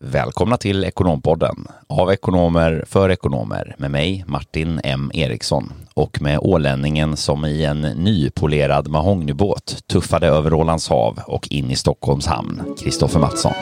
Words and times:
Välkomna 0.00 0.56
till 0.56 0.84
Ekonompodden 0.84 1.66
av 1.86 2.12
ekonomer 2.12 2.84
för 2.86 3.10
ekonomer 3.10 3.74
med 3.78 3.90
mig 3.90 4.24
Martin 4.26 4.80
M 4.84 5.10
Eriksson 5.14 5.72
och 5.94 6.22
med 6.22 6.38
ålänningen 6.38 7.16
som 7.16 7.44
i 7.44 7.64
en 7.64 7.80
nypolerad 7.80 8.88
mahognybåt 8.88 9.76
tuffade 9.86 10.26
över 10.26 10.54
Ålands 10.54 10.88
hav 10.88 11.18
och 11.26 11.48
in 11.50 11.70
i 11.70 11.76
Stockholms 11.76 12.26
hamn, 12.26 12.74
Kristoffer 12.80 13.20
Mattsson. 13.20 13.52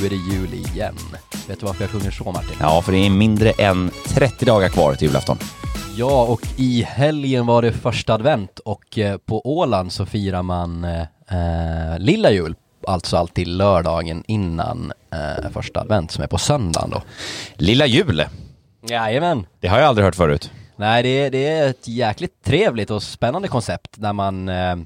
Nu 0.00 0.06
är 0.06 0.10
det 0.10 0.16
jul 0.16 0.54
igen. 0.54 0.94
Vet 1.48 1.60
du 1.60 1.66
varför 1.66 1.82
jag 1.82 1.90
sjunger 1.90 2.10
så 2.10 2.32
Martin? 2.32 2.56
Ja, 2.60 2.82
för 2.82 2.92
det 2.92 2.98
är 2.98 3.10
mindre 3.10 3.50
än 3.50 3.90
30 4.06 4.44
dagar 4.44 4.68
kvar 4.68 4.94
till 4.94 5.08
julafton. 5.08 5.38
Ja, 5.96 6.22
och 6.22 6.40
i 6.56 6.82
helgen 6.82 7.46
var 7.46 7.62
det 7.62 7.72
första 7.72 8.14
advent 8.14 8.58
och 8.58 8.98
eh, 8.98 9.16
på 9.18 9.58
Åland 9.58 9.92
så 9.92 10.06
firar 10.06 10.42
man 10.42 10.84
eh, 10.84 11.00
eh, 11.30 11.98
lilla 11.98 12.30
jul, 12.30 12.54
alltså 12.86 13.16
alltid 13.16 13.48
lördagen 13.48 14.24
innan 14.26 14.92
eh, 15.12 15.50
första 15.50 15.80
advent 15.80 16.10
som 16.10 16.24
är 16.24 16.28
på 16.28 16.38
söndagen 16.38 16.90
då. 16.90 17.02
Lilla 17.54 17.86
jul, 17.86 18.24
Jajamän! 18.88 19.46
det 19.60 19.68
har 19.68 19.78
jag 19.78 19.88
aldrig 19.88 20.04
hört 20.04 20.16
förut. 20.16 20.50
Nej, 20.76 21.02
det 21.02 21.08
är, 21.08 21.30
det 21.30 21.46
är 21.48 21.68
ett 21.68 21.88
jäkligt 21.88 22.44
trevligt 22.44 22.90
och 22.90 23.02
spännande 23.02 23.48
koncept 23.48 23.90
där 23.94 24.12
man 24.12 24.48
eh, 24.48 24.76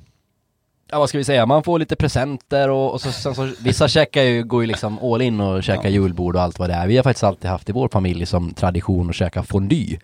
Ja 0.93 0.99
vad 0.99 1.09
ska 1.09 1.19
vi 1.19 1.25
säga, 1.25 1.47
man 1.47 1.63
får 1.63 1.79
lite 1.79 1.97
presenter 1.97 2.69
och, 2.69 2.93
och 2.93 3.01
så, 3.01 3.13
sen 3.13 3.35
så, 3.35 3.51
vissa 3.61 3.89
käkar 3.89 4.23
ju, 4.23 4.45
går 4.45 4.63
ju 4.63 4.67
liksom 4.67 4.99
all 4.99 5.23
in 5.23 5.41
och 5.41 5.63
käkar 5.63 5.89
julbord 5.89 6.37
och 6.37 6.43
allt 6.43 6.59
vad 6.59 6.71
det 6.71 6.75
är. 6.75 6.87
Vi 6.87 6.97
har 6.97 7.03
faktiskt 7.03 7.25
alltid 7.25 7.51
haft 7.51 7.69
i 7.69 7.73
vår 7.73 7.89
familj 7.89 8.27
som 8.27 8.55
tradition 8.55 9.09
att 9.11 9.15
käka 9.17 9.43
fondue. 9.43 9.99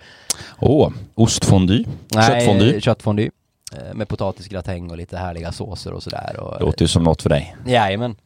Åh, 0.58 0.90
ostfondy, 1.14 1.84
köttfondy. 2.14 2.80
köttfondy. 2.80 3.30
Eh, 3.76 3.94
Med 3.94 4.08
potatisgratäng 4.08 4.90
och 4.90 4.96
lite 4.96 5.16
härliga 5.16 5.52
såser 5.52 5.92
och 5.92 6.02
sådär. 6.02 6.40
Och, 6.40 6.60
Låter 6.60 6.82
ju 6.82 6.88
som 6.88 7.02
något 7.02 7.22
för 7.22 7.30
dig. 7.30 7.56
Jajamän. 7.66 8.16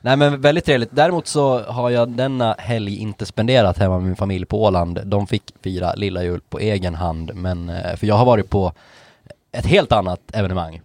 Nej 0.00 0.16
men 0.16 0.40
väldigt 0.40 0.64
trevligt. 0.64 0.90
Däremot 0.92 1.26
så 1.26 1.62
har 1.62 1.90
jag 1.90 2.08
denna 2.08 2.54
helg 2.58 2.96
inte 2.96 3.26
spenderat 3.26 3.78
hemma 3.78 3.98
med 3.98 4.06
min 4.06 4.16
familj 4.16 4.46
på 4.46 4.62
Åland. 4.64 5.00
De 5.04 5.26
fick 5.26 5.42
fira 5.62 5.94
lilla 5.94 6.22
jul 6.22 6.40
på 6.48 6.58
egen 6.58 6.94
hand, 6.94 7.30
men 7.34 7.68
eh, 7.68 7.96
för 7.96 8.06
jag 8.06 8.14
har 8.14 8.24
varit 8.24 8.50
på 8.50 8.72
ett 9.52 9.66
helt 9.66 9.92
annat 9.92 10.20
evenemang. 10.32 10.80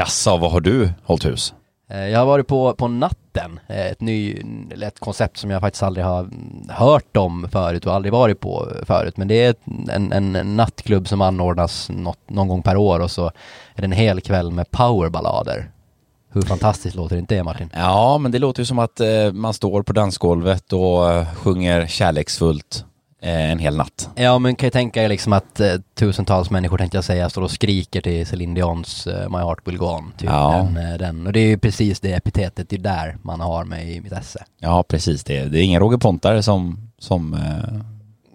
Jaså, 0.00 0.36
vad 0.36 0.52
har 0.52 0.60
du 0.60 0.90
hållit 1.04 1.24
hus? 1.24 1.54
Eh, 1.90 2.08
Jag 2.08 2.18
har 2.18 2.26
varit 2.26 2.46
på, 2.46 2.74
på 2.74 2.88
natten, 2.88 3.60
eh, 3.68 3.86
ett, 3.86 4.00
ny, 4.00 4.42
ett 4.82 5.00
koncept 5.00 5.36
som 5.36 5.50
jag 5.50 5.60
faktiskt 5.60 5.82
aldrig 5.82 6.06
har 6.06 6.28
hört 6.68 7.16
om 7.16 7.48
förut 7.52 7.86
och 7.86 7.94
aldrig 7.94 8.12
varit 8.12 8.40
på 8.40 8.68
förut. 8.86 9.16
Men 9.16 9.28
det 9.28 9.34
är 9.44 9.54
en, 9.90 10.12
en 10.12 10.56
nattklubb 10.56 11.08
som 11.08 11.20
anordnas 11.20 11.88
något, 11.90 12.18
någon 12.30 12.48
gång 12.48 12.62
per 12.62 12.76
år 12.76 13.00
och 13.00 13.10
så 13.10 13.26
är 13.74 13.80
det 13.80 13.84
en 13.84 13.92
hel 13.92 14.20
kväll 14.20 14.50
med 14.50 14.70
powerballader. 14.70 15.70
Hur 16.32 16.42
fantastiskt 16.42 16.96
låter 16.96 17.16
inte 17.16 17.34
det 17.34 17.44
Martin? 17.44 17.70
Ja, 17.74 18.18
men 18.18 18.32
det 18.32 18.38
låter 18.38 18.60
ju 18.60 18.66
som 18.66 18.78
att 18.78 19.00
eh, 19.00 19.32
man 19.32 19.54
står 19.54 19.82
på 19.82 19.92
dansgolvet 19.92 20.72
och 20.72 21.26
sjunger 21.36 21.86
kärleksfullt 21.86 22.84
en 23.22 23.58
hel 23.58 23.76
natt. 23.76 24.08
Ja 24.14 24.38
men 24.38 24.56
kan 24.56 24.66
ju 24.66 24.70
tänka 24.70 25.02
er 25.04 25.08
liksom 25.08 25.32
att 25.32 25.60
eh, 25.60 25.72
tusentals 25.94 26.50
människor 26.50 26.78
tänkte 26.78 26.96
jag 26.96 27.04
säga 27.04 27.30
står 27.30 27.42
och 27.42 27.50
skriker 27.50 28.00
till 28.00 28.26
Céline 28.26 28.54
Dions 28.54 29.06
eh, 29.06 29.28
My 29.28 29.38
Heart 29.38 29.58
Will 29.64 29.78
Go 29.78 29.86
On. 29.86 30.12
Typ 30.18 30.28
Ja. 30.30 30.68
den, 30.74 30.92
eh, 30.92 30.98
den. 30.98 31.26
Och 31.26 31.32
det 31.32 31.40
är 31.40 31.46
ju 31.46 31.58
precis 31.58 32.00
det 32.00 32.12
epitetet, 32.12 32.68
det 32.68 32.76
är 32.76 32.80
där 32.80 33.16
man 33.22 33.40
har 33.40 33.64
mig 33.64 33.96
i 33.96 34.00
mitt 34.00 34.12
esse. 34.12 34.44
Ja, 34.58 34.82
precis. 34.88 35.24
Det, 35.24 35.44
det 35.44 35.58
är 35.58 35.62
ingen 35.62 35.80
Roger 35.80 35.98
Pontare 35.98 36.42
som, 36.42 36.90
som 36.98 37.34
eh, 37.34 37.80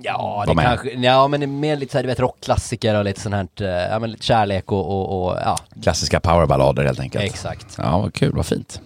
Ja, 0.01 0.43
det 0.47 0.53
med. 0.53 0.65
kanske, 0.65 0.89
ja 0.93 1.27
men 1.27 1.39
det 1.39 1.45
är 1.45 1.47
mer 1.47 1.75
lite 1.77 1.91
såhär, 1.91 2.03
du 2.03 2.07
vet 2.09 2.19
rockklassiker 2.19 2.95
och 2.95 3.05
lite 3.05 3.21
sånt 3.21 3.35
här, 3.35 3.47
eh, 3.61 3.91
ja 3.91 3.99
men 3.99 4.11
lite 4.11 4.25
kärlek 4.25 4.71
och, 4.71 4.85
och, 4.87 5.25
och 5.27 5.37
ja, 5.45 5.57
klassiska 5.83 6.19
powerballader 6.19 6.85
helt 6.85 6.99
enkelt. 6.99 7.25
exakt. 7.25 7.65
Ja, 7.77 7.97
vad 7.97 8.13
kul, 8.13 8.31
vad 8.35 8.45
fint. 8.45 8.81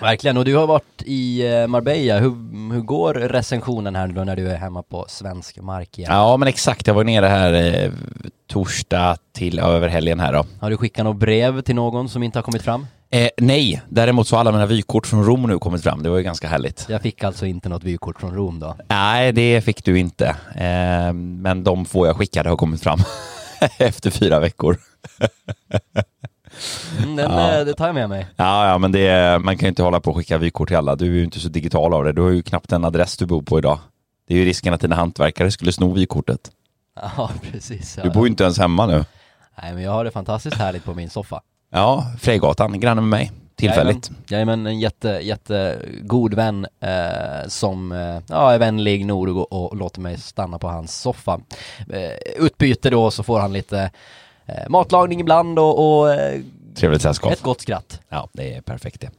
Verkligen, 0.00 0.36
och 0.36 0.44
du 0.44 0.56
har 0.56 0.66
varit 0.66 1.02
i 1.04 1.52
eh, 1.52 1.66
Marbella, 1.66 2.18
hur, 2.18 2.72
hur 2.72 2.80
går 2.80 3.14
recensionen 3.14 3.96
här 3.96 4.06
nu 4.06 4.14
då 4.14 4.24
när 4.24 4.36
du 4.36 4.48
är 4.48 4.56
hemma 4.56 4.82
på 4.82 5.04
svensk 5.08 5.58
mark 5.60 5.98
igen? 5.98 6.12
Ja, 6.12 6.36
men 6.36 6.48
exakt. 6.48 6.86
Jag 6.86 6.94
var 6.94 7.04
nere 7.04 7.26
här 7.26 7.52
eh, 7.84 7.92
torsdag 8.48 9.16
till 9.32 9.58
över 9.58 9.88
helgen 9.88 10.20
här 10.20 10.32
då. 10.32 10.46
Har 10.60 10.70
du 10.70 10.76
skickat 10.76 11.04
något 11.04 11.16
brev 11.16 11.60
till 11.60 11.74
någon 11.74 12.08
som 12.08 12.22
inte 12.22 12.38
har 12.38 12.42
kommit 12.42 12.62
fram? 12.62 12.86
Eh, 13.10 13.28
nej, 13.36 13.82
däremot 13.88 14.28
så 14.28 14.36
har 14.36 14.40
alla 14.40 14.52
mina 14.52 14.66
vykort 14.66 15.06
från 15.06 15.24
Rom 15.24 15.42
nu 15.42 15.58
kommit 15.58 15.82
fram. 15.82 16.02
Det 16.02 16.10
var 16.10 16.16
ju 16.16 16.22
ganska 16.22 16.48
härligt. 16.48 16.86
Jag 16.88 17.02
fick 17.02 17.24
alltså 17.24 17.46
inte 17.46 17.68
något 17.68 17.84
vykort 17.84 18.20
från 18.20 18.34
Rom 18.34 18.60
då. 18.60 18.76
Nej, 18.88 19.32
det 19.32 19.60
fick 19.60 19.84
du 19.84 19.98
inte. 19.98 20.26
Eh, 20.54 21.12
men 21.12 21.64
de 21.64 21.84
få 21.84 22.06
jag 22.06 22.16
skickade 22.16 22.48
har 22.48 22.56
kommit 22.56 22.82
fram 22.82 22.98
efter 23.78 24.10
fyra 24.10 24.40
veckor. 24.40 24.76
Mm, 27.02 27.16
den, 27.16 27.30
Ja. 27.30 27.58
eh, 27.58 27.64
det 27.64 27.74
tar 27.74 27.86
jag 27.86 27.94
med 27.94 28.08
mig. 28.08 28.26
Ja, 28.36 28.68
ja, 28.68 28.78
men 28.78 28.92
det 28.92 29.38
man 29.42 29.56
kan 29.56 29.66
ju 29.66 29.68
inte 29.68 29.82
hålla 29.82 30.00
på 30.00 30.10
och 30.10 30.16
skicka 30.16 30.38
vykort 30.38 30.68
till 30.68 30.76
alla. 30.76 30.96
Du 30.96 31.06
är 31.06 31.16
ju 31.16 31.24
inte 31.24 31.40
så 31.40 31.48
digital 31.48 31.94
av 31.94 32.04
det. 32.04 32.12
Du 32.12 32.22
har 32.22 32.30
ju 32.30 32.42
knappt 32.42 32.72
en 32.72 32.84
adress 32.84 33.16
du 33.16 33.26
bor 33.26 33.42
på 33.42 33.58
idag. 33.58 33.78
Det 34.28 34.34
är 34.34 34.38
ju 34.38 34.44
risken 34.44 34.74
att 34.74 34.80
dina 34.80 34.96
hantverkare 34.96 35.50
skulle 35.50 35.72
sno 35.72 35.92
vykortet. 35.92 36.50
Ja, 37.16 37.30
precis. 37.52 37.96
Ja. 37.96 38.02
Du 38.02 38.10
bor 38.10 38.26
ju 38.26 38.30
inte 38.30 38.42
ens 38.44 38.58
hemma 38.58 38.86
nu. 38.86 39.04
Nej, 39.62 39.74
men 39.74 39.82
jag 39.82 39.92
har 39.92 40.04
det 40.04 40.10
fantastiskt 40.10 40.56
härligt 40.56 40.84
på 40.84 40.94
min 40.94 41.10
soffa. 41.10 41.40
Ja, 41.72 42.06
Frejgatan, 42.20 42.80
granne 42.80 43.00
med 43.00 43.10
mig. 43.10 43.32
Tillfälligt. 43.56 44.10
Jajamän, 44.28 44.66
en 44.66 44.80
jätte, 44.80 45.08
jätte 45.08 45.78
god 46.02 46.34
vän 46.34 46.66
eh, 46.80 47.48
som 47.48 47.92
eh, 47.92 48.18
ja, 48.28 48.52
är 48.52 48.58
vänlig 48.58 49.06
nog 49.06 49.28
och, 49.36 49.52
och 49.52 49.76
låter 49.76 50.00
mig 50.00 50.18
stanna 50.18 50.58
på 50.58 50.68
hans 50.68 51.00
soffa. 51.00 51.40
Eh, 51.92 52.10
utbyte 52.44 52.90
då 52.90 53.10
så 53.10 53.22
får 53.22 53.40
han 53.40 53.52
lite 53.52 53.90
eh, 54.46 54.68
matlagning 54.68 55.20
ibland 55.20 55.58
och, 55.58 55.98
och 55.98 56.12
eh, 56.14 56.40
Trevligt 56.76 57.02
sällskap. 57.02 57.32
ett 57.32 57.42
gott 57.42 57.60
skratt. 57.60 58.00
Ja, 58.08 58.28
det 58.32 58.54
är 58.54 58.60
perfekt 58.60 59.00
det. 59.00 59.10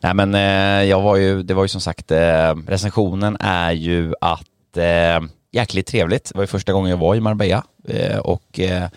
Nej 0.00 0.14
men 0.14 0.34
eh, 0.34 0.88
jag 0.90 1.00
var 1.00 1.16
ju, 1.16 1.42
det 1.42 1.54
var 1.54 1.64
ju 1.64 1.68
som 1.68 1.80
sagt, 1.80 2.10
eh, 2.10 2.54
recensionen 2.66 3.36
är 3.40 3.72
ju 3.72 4.14
att 4.20 4.76
eh, 4.76 5.20
jäkligt 5.52 5.86
trevligt. 5.86 6.24
Det 6.24 6.34
var 6.34 6.42
ju 6.42 6.46
första 6.46 6.72
gången 6.72 6.90
jag 6.90 6.96
var 6.98 7.14
i 7.14 7.20
Marbella 7.20 7.64
eh, 7.88 8.18
och 8.18 8.60
eh, 8.60 8.88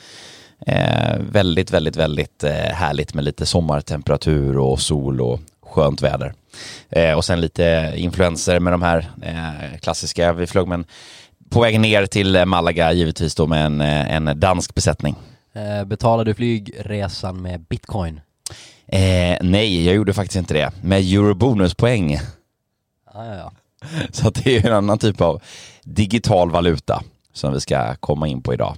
väldigt, 1.19 1.71
väldigt, 1.71 1.95
väldigt 1.95 2.43
härligt 2.73 3.13
med 3.13 3.23
lite 3.23 3.45
sommartemperatur 3.45 4.57
och 4.57 4.79
sol 4.79 5.21
och 5.21 5.39
skönt 5.61 6.01
väder. 6.01 6.33
Och 7.15 7.25
sen 7.25 7.41
lite 7.41 7.93
influenser 7.95 8.59
med 8.59 8.73
de 8.73 8.81
här 8.81 9.09
klassiska. 9.81 10.33
Vi 10.33 10.47
flög 10.47 10.67
med 10.67 10.75
en, 10.75 10.85
på 11.49 11.61
väg 11.61 11.79
ner 11.79 12.05
till 12.05 12.45
Malaga 12.45 12.91
givetvis 12.93 13.35
då 13.35 13.47
med 13.47 13.65
en, 13.65 13.81
en 13.81 14.39
dansk 14.39 14.75
besättning. 14.75 15.15
Eh, 15.53 15.85
betalar 15.85 16.25
du 16.25 16.33
flygresan 16.33 17.41
med 17.41 17.61
bitcoin? 17.61 18.21
Eh, 18.87 19.37
nej, 19.41 19.85
jag 19.85 19.95
gjorde 19.95 20.13
faktiskt 20.13 20.35
inte 20.35 20.53
det. 20.53 20.71
Med 20.83 20.99
eurobonuspoäng. 20.99 22.11
Ja, 23.13 23.25
ja, 23.25 23.35
ja. 23.35 23.51
Så 24.11 24.29
det 24.29 24.57
är 24.57 24.67
en 24.67 24.73
annan 24.73 24.99
typ 24.99 25.21
av 25.21 25.41
digital 25.83 26.51
valuta 26.51 27.03
som 27.33 27.53
vi 27.53 27.59
ska 27.59 27.95
komma 27.95 28.27
in 28.27 28.41
på 28.41 28.53
idag. 28.53 28.75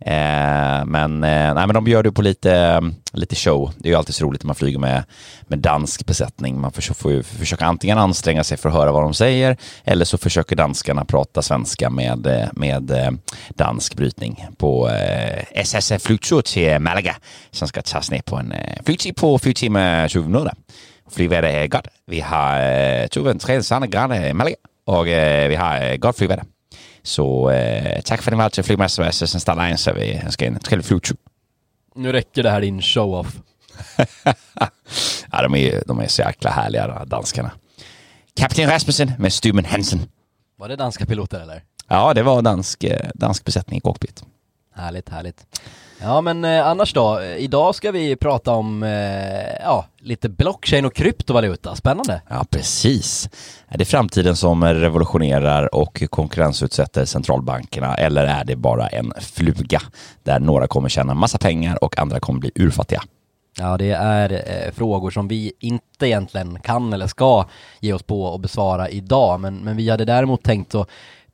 Eh, 0.00 0.84
men, 0.84 1.24
eh, 1.24 1.54
nej, 1.54 1.66
men 1.66 1.74
de 1.74 1.86
gör 1.86 2.02
det 2.02 2.12
på 2.12 2.22
lite, 2.22 2.82
lite 3.12 3.36
show. 3.36 3.72
Det 3.76 3.88
är 3.88 3.90
ju 3.90 3.98
alltid 3.98 4.14
så 4.14 4.24
roligt 4.24 4.42
när 4.42 4.46
man 4.46 4.56
flyger 4.56 4.78
med, 4.78 5.04
med 5.42 5.58
dansk 5.58 6.06
besättning. 6.06 6.60
Man 6.60 6.72
får, 6.72 6.94
får 6.94 7.12
ju 7.12 7.22
försöka 7.22 7.66
antingen 7.66 7.98
anstränga 7.98 8.44
sig 8.44 8.58
för 8.58 8.68
att 8.68 8.74
höra 8.74 8.92
vad 8.92 9.02
de 9.02 9.14
säger 9.14 9.56
eller 9.84 10.04
så 10.04 10.18
försöker 10.18 10.56
danskarna 10.56 11.04
prata 11.04 11.42
svenska 11.42 11.90
med, 11.90 12.26
eh, 12.26 12.48
med 12.52 12.90
eh, 12.90 13.10
dansk 13.48 13.94
brytning 13.96 14.46
på 14.58 14.88
eh, 14.88 15.44
SS 15.52 15.92
flygsur 16.02 16.42
till 16.42 16.78
Malaga 16.78 17.16
som 17.50 17.68
ska 17.68 17.82
tas 17.82 18.10
ner 18.10 18.22
på 18.22 18.36
en 18.36 18.52
eh, 18.52 18.82
flygtid 18.84 19.16
på 19.16 19.38
4 19.38 19.52
timmar 19.52 20.08
20 20.08 20.28
minuter. 20.28 20.52
Flygväder 21.10 21.48
är 21.48 21.66
gott. 21.66 21.88
Vi 22.06 22.20
har 22.20 22.60
eh, 22.60 23.06
turen 23.06 23.38
30 23.38 23.86
grader 23.86 24.26
i 24.26 24.34
Malaga 24.34 24.56
och 24.86 25.08
eh, 25.08 25.48
vi 25.48 25.56
har 25.56 25.90
eh, 25.90 25.96
gott 25.96 26.16
flygvärde. 26.16 26.42
Så 27.02 27.50
eh, 27.50 28.00
tack 28.02 28.22
för 28.22 28.30
att 28.30 28.36
ni 28.36 28.38
valde 28.38 28.54
till 28.54 28.64
flygmästare 28.64 29.08
SS 29.08 29.40
Star 29.40 29.52
Alliance. 29.52 29.84
Så 29.84 29.92
vi 29.92 30.14
önskar 30.24 30.46
en 30.46 30.58
trevlig 30.58 30.84
flygtur. 30.86 31.16
Nu 31.94 32.12
räcker 32.12 32.42
det 32.42 32.50
här 32.50 32.60
din 32.60 32.82
show-off. 32.82 33.36
Ja, 35.32 35.42
de, 35.42 35.54
är, 35.54 35.82
de 35.86 36.00
är 36.00 36.06
så 36.06 36.22
jäkla 36.22 36.50
härliga 36.50 36.86
de 36.86 36.92
här 36.92 37.06
danskarna. 37.06 37.50
Kapten 38.36 38.70
Rasmussen 38.70 39.12
med 39.18 39.32
Stumen 39.32 39.64
Hansen. 39.64 40.00
Var 40.56 40.68
det 40.68 40.76
danska 40.76 41.06
piloter 41.06 41.40
eller? 41.40 41.62
Ja, 41.88 42.14
det 42.14 42.22
var 42.22 42.42
dansk, 42.42 42.84
eh, 42.84 43.10
dansk 43.14 43.44
besättning 43.44 43.78
i 43.78 43.80
cockpit. 43.80 44.24
Härligt, 44.74 45.08
härligt. 45.08 45.46
Ja 46.02 46.20
men 46.20 46.44
eh, 46.44 46.66
annars 46.66 46.92
då, 46.92 47.22
idag 47.22 47.74
ska 47.74 47.90
vi 47.92 48.16
prata 48.16 48.52
om, 48.52 48.82
eh, 48.82 48.90
ja, 49.64 49.86
lite 49.98 50.28
blockchain 50.28 50.84
och 50.84 50.94
kryptovaluta, 50.94 51.74
spännande. 51.76 52.22
Ja, 52.28 52.44
precis. 52.50 53.28
Är 53.68 53.78
det 53.78 53.84
framtiden 53.84 54.36
som 54.36 54.64
revolutionerar 54.64 55.74
och 55.74 56.02
konkurrensutsätter 56.10 57.04
centralbankerna 57.04 57.94
eller 57.94 58.24
är 58.24 58.44
det 58.44 58.56
bara 58.56 58.86
en 58.86 59.12
fluga 59.20 59.80
där 60.22 60.40
några 60.40 60.66
kommer 60.66 60.88
tjäna 60.88 61.14
massa 61.14 61.38
pengar 61.38 61.84
och 61.84 61.98
andra 61.98 62.20
kommer 62.20 62.40
bli 62.40 62.50
urfattiga? 62.54 63.02
Ja, 63.58 63.76
det 63.76 63.90
är 63.90 64.32
eh, 64.32 64.72
frågor 64.72 65.10
som 65.10 65.28
vi 65.28 65.52
inte 65.60 66.06
egentligen 66.06 66.60
kan 66.60 66.92
eller 66.92 67.06
ska 67.06 67.46
ge 67.80 67.92
oss 67.92 68.02
på 68.02 68.24
och 68.24 68.40
besvara 68.40 68.88
idag, 68.88 69.40
men, 69.40 69.56
men 69.56 69.76
vi 69.76 69.90
hade 69.90 70.04
däremot 70.04 70.42
tänkt 70.42 70.74
att 70.74 70.88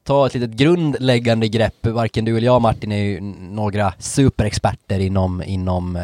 ta 0.06 0.26
ett 0.26 0.34
litet 0.34 0.50
grundläggande 0.50 1.48
grepp. 1.48 1.86
Varken 1.86 2.24
du 2.24 2.36
eller 2.36 2.46
jag 2.46 2.62
Martin 2.62 2.92
är 2.92 2.96
ju 2.96 3.20
några 3.50 3.94
superexperter 3.98 4.98
inom, 4.98 5.42
inom 5.42 5.96
eh, 5.96 6.02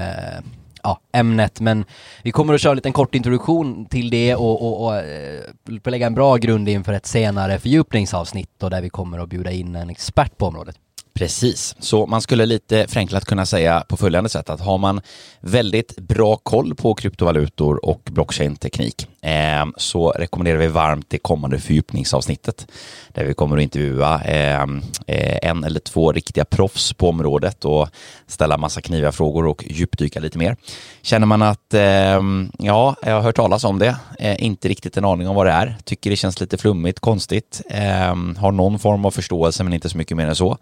ja, 0.83 1.01
ämnet, 1.13 1.61
men 1.61 1.85
vi 2.23 2.33
kommer 2.33 2.55
att 2.55 2.61
köra 2.61 2.71
en 2.71 2.77
liten 2.77 2.93
kort 2.93 3.15
introduktion 3.15 3.87
till 3.87 4.11
det 4.11 4.35
och, 4.35 4.63
och, 4.63 4.87
och 4.87 4.97
eh, 4.97 5.41
lägga 5.85 6.07
en 6.07 6.15
bra 6.15 6.37
grund 6.37 6.69
inför 6.69 6.93
ett 6.93 7.07
senare 7.07 7.59
fördjupningsavsnitt 7.59 8.63
och 8.63 8.71
där 8.71 8.83
vi 8.83 8.91
kommer 8.91 9.19
att 9.19 9.29
bjuda 9.29 9.51
in 9.51 9.77
en 9.77 9.91
expert 9.91 10.39
på 10.39 10.47
området. 10.47 10.77
Precis, 11.15 11.77
så 11.79 12.07
man 12.07 12.23
skulle 12.23 12.47
lite 12.47 12.87
förenklat 12.89 13.25
kunna 13.25 13.47
säga 13.47 13.85
på 13.89 13.97
följande 13.97 14.31
sätt 14.31 14.51
att 14.51 14.61
har 14.61 14.79
man 14.79 15.01
väldigt 15.41 15.97
bra 15.97 16.37
koll 16.37 16.75
på 16.75 16.95
kryptovalutor 16.95 17.85
och 17.85 18.03
blockchain-teknik 18.05 19.07
eh, 19.23 19.67
så 19.77 20.11
rekommenderar 20.11 20.59
vi 20.59 20.67
varmt 20.67 21.07
det 21.09 21.19
kommande 21.19 21.59
fördjupningsavsnittet 21.59 22.67
där 23.09 23.25
vi 23.25 23.35
kommer 23.35 23.57
att 23.57 23.63
intervjua 23.63 24.21
ehm, 24.21 24.83
eh, 25.07 25.39
en 25.43 25.65
eller 25.65 25.81
två 25.81 26.13
riktiga 26.13 26.45
proffs 26.45 26.93
på 26.93 27.09
området 27.09 27.65
och 27.65 27.89
ställa 28.27 28.59
massa 28.59 28.81
kniviga 28.81 29.13
frågor 29.13 29.47
och 29.47 29.65
djupdyka 29.67 30.21
lite 30.21 30.39
mer. 30.39 30.57
Känner 31.03 31.27
man 31.27 31.43
att 31.43 31.75
eh, 31.75 32.21
ja, 32.59 32.97
jag 33.03 33.15
har 33.15 33.21
hört 33.21 33.37
talas 33.37 33.65
om 33.65 33.79
det, 33.79 33.97
eh, 34.19 34.45
inte 34.45 34.69
riktigt 34.69 34.97
en 34.97 35.05
aning 35.05 35.29
om 35.29 35.37
vad 35.37 35.47
det 35.47 35.53
är, 35.53 35.77
tycker 35.85 36.11
det 36.11 36.17
känns 36.17 36.41
lite 36.41 36.59
flummigt, 36.59 37.01
konstigt, 37.01 37.63
ehm, 37.71 38.37
har 38.37 38.53
någon 38.53 38.79
form 38.79 39.05
av 39.05 39.11
förståelse 39.11 39.65
men 39.65 39.73
inte 39.73 39.89
så 39.89 39.99
mycket 39.99 40.17
mer 40.17 40.27
än 40.27 40.37
så. 40.37 40.59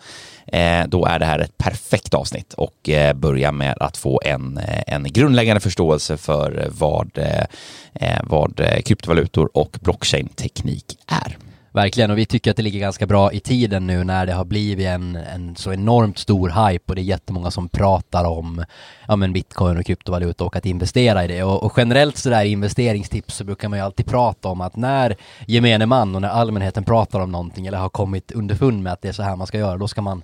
Eh, 0.46 0.86
då 0.86 1.06
är 1.06 1.18
det 1.18 1.24
här 1.24 1.38
ett 1.38 1.58
perfekt 1.58 2.14
avsnitt 2.14 2.54
och 2.54 2.88
eh, 2.88 3.14
börja 3.14 3.52
med 3.52 3.76
att 3.80 3.96
få 3.96 4.20
en, 4.24 4.60
en 4.86 5.12
grundläggande 5.12 5.60
förståelse 5.60 6.16
för 6.16 6.68
vad, 6.70 7.18
vad 8.22 8.49
Eh, 8.58 8.82
kryptovalutor 8.82 9.50
och 9.54 9.78
blockchain-teknik 9.82 10.98
är. 11.06 11.36
Verkligen, 11.72 12.10
och 12.10 12.18
vi 12.18 12.26
tycker 12.26 12.50
att 12.50 12.56
det 12.56 12.62
ligger 12.62 12.80
ganska 12.80 13.06
bra 13.06 13.32
i 13.32 13.40
tiden 13.40 13.86
nu 13.86 14.04
när 14.04 14.26
det 14.26 14.32
har 14.32 14.44
blivit 14.44 14.86
en, 14.86 15.16
en 15.16 15.56
så 15.56 15.72
enormt 15.72 16.18
stor 16.18 16.68
hype 16.68 16.84
och 16.86 16.94
det 16.94 17.00
är 17.00 17.04
jättemånga 17.04 17.50
som 17.50 17.68
pratar 17.68 18.24
om 18.24 18.64
ja, 19.08 19.16
men 19.16 19.32
bitcoin 19.32 19.78
och 19.78 19.86
kryptovaluta 19.86 20.44
och 20.44 20.56
att 20.56 20.66
investera 20.66 21.24
i 21.24 21.28
det. 21.28 21.42
Och, 21.42 21.62
och 21.62 21.72
generellt 21.76 22.16
sådär 22.16 22.44
investeringstips 22.44 23.34
så 23.34 23.44
brukar 23.44 23.68
man 23.68 23.78
ju 23.78 23.84
alltid 23.84 24.06
prata 24.06 24.48
om 24.48 24.60
att 24.60 24.76
när 24.76 25.16
gemene 25.46 25.86
man 25.86 26.14
och 26.14 26.22
när 26.22 26.28
allmänheten 26.28 26.84
pratar 26.84 27.20
om 27.20 27.32
någonting 27.32 27.66
eller 27.66 27.78
har 27.78 27.88
kommit 27.88 28.32
underfund 28.32 28.82
med 28.82 28.92
att 28.92 29.02
det 29.02 29.08
är 29.08 29.12
så 29.12 29.22
här 29.22 29.36
man 29.36 29.46
ska 29.46 29.58
göra, 29.58 29.76
då 29.76 29.88
ska 29.88 30.02
man 30.02 30.22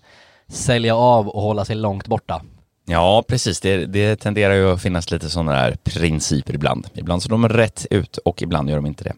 sälja 0.49 0.97
av 0.97 1.29
och 1.29 1.43
hålla 1.43 1.65
sig 1.65 1.77
långt 1.77 2.07
borta. 2.07 2.43
Ja, 2.89 3.25
precis. 3.29 3.61
Det, 3.61 3.87
det 3.87 4.17
tenderar 4.17 4.55
ju 4.55 4.73
att 4.73 4.83
finnas 4.83 5.11
lite 5.11 5.31
sådana 5.31 5.53
här 5.53 5.77
principer 5.85 6.55
ibland. 6.55 6.87
Ibland 6.95 7.23
så 7.23 7.29
de 7.29 7.45
är 7.45 7.49
rätt 7.49 7.87
ut 7.91 8.17
och 8.17 8.43
ibland 8.43 8.71
gör 8.71 8.77
de 8.77 8.87
inte 8.87 9.05
det. 9.05 9.13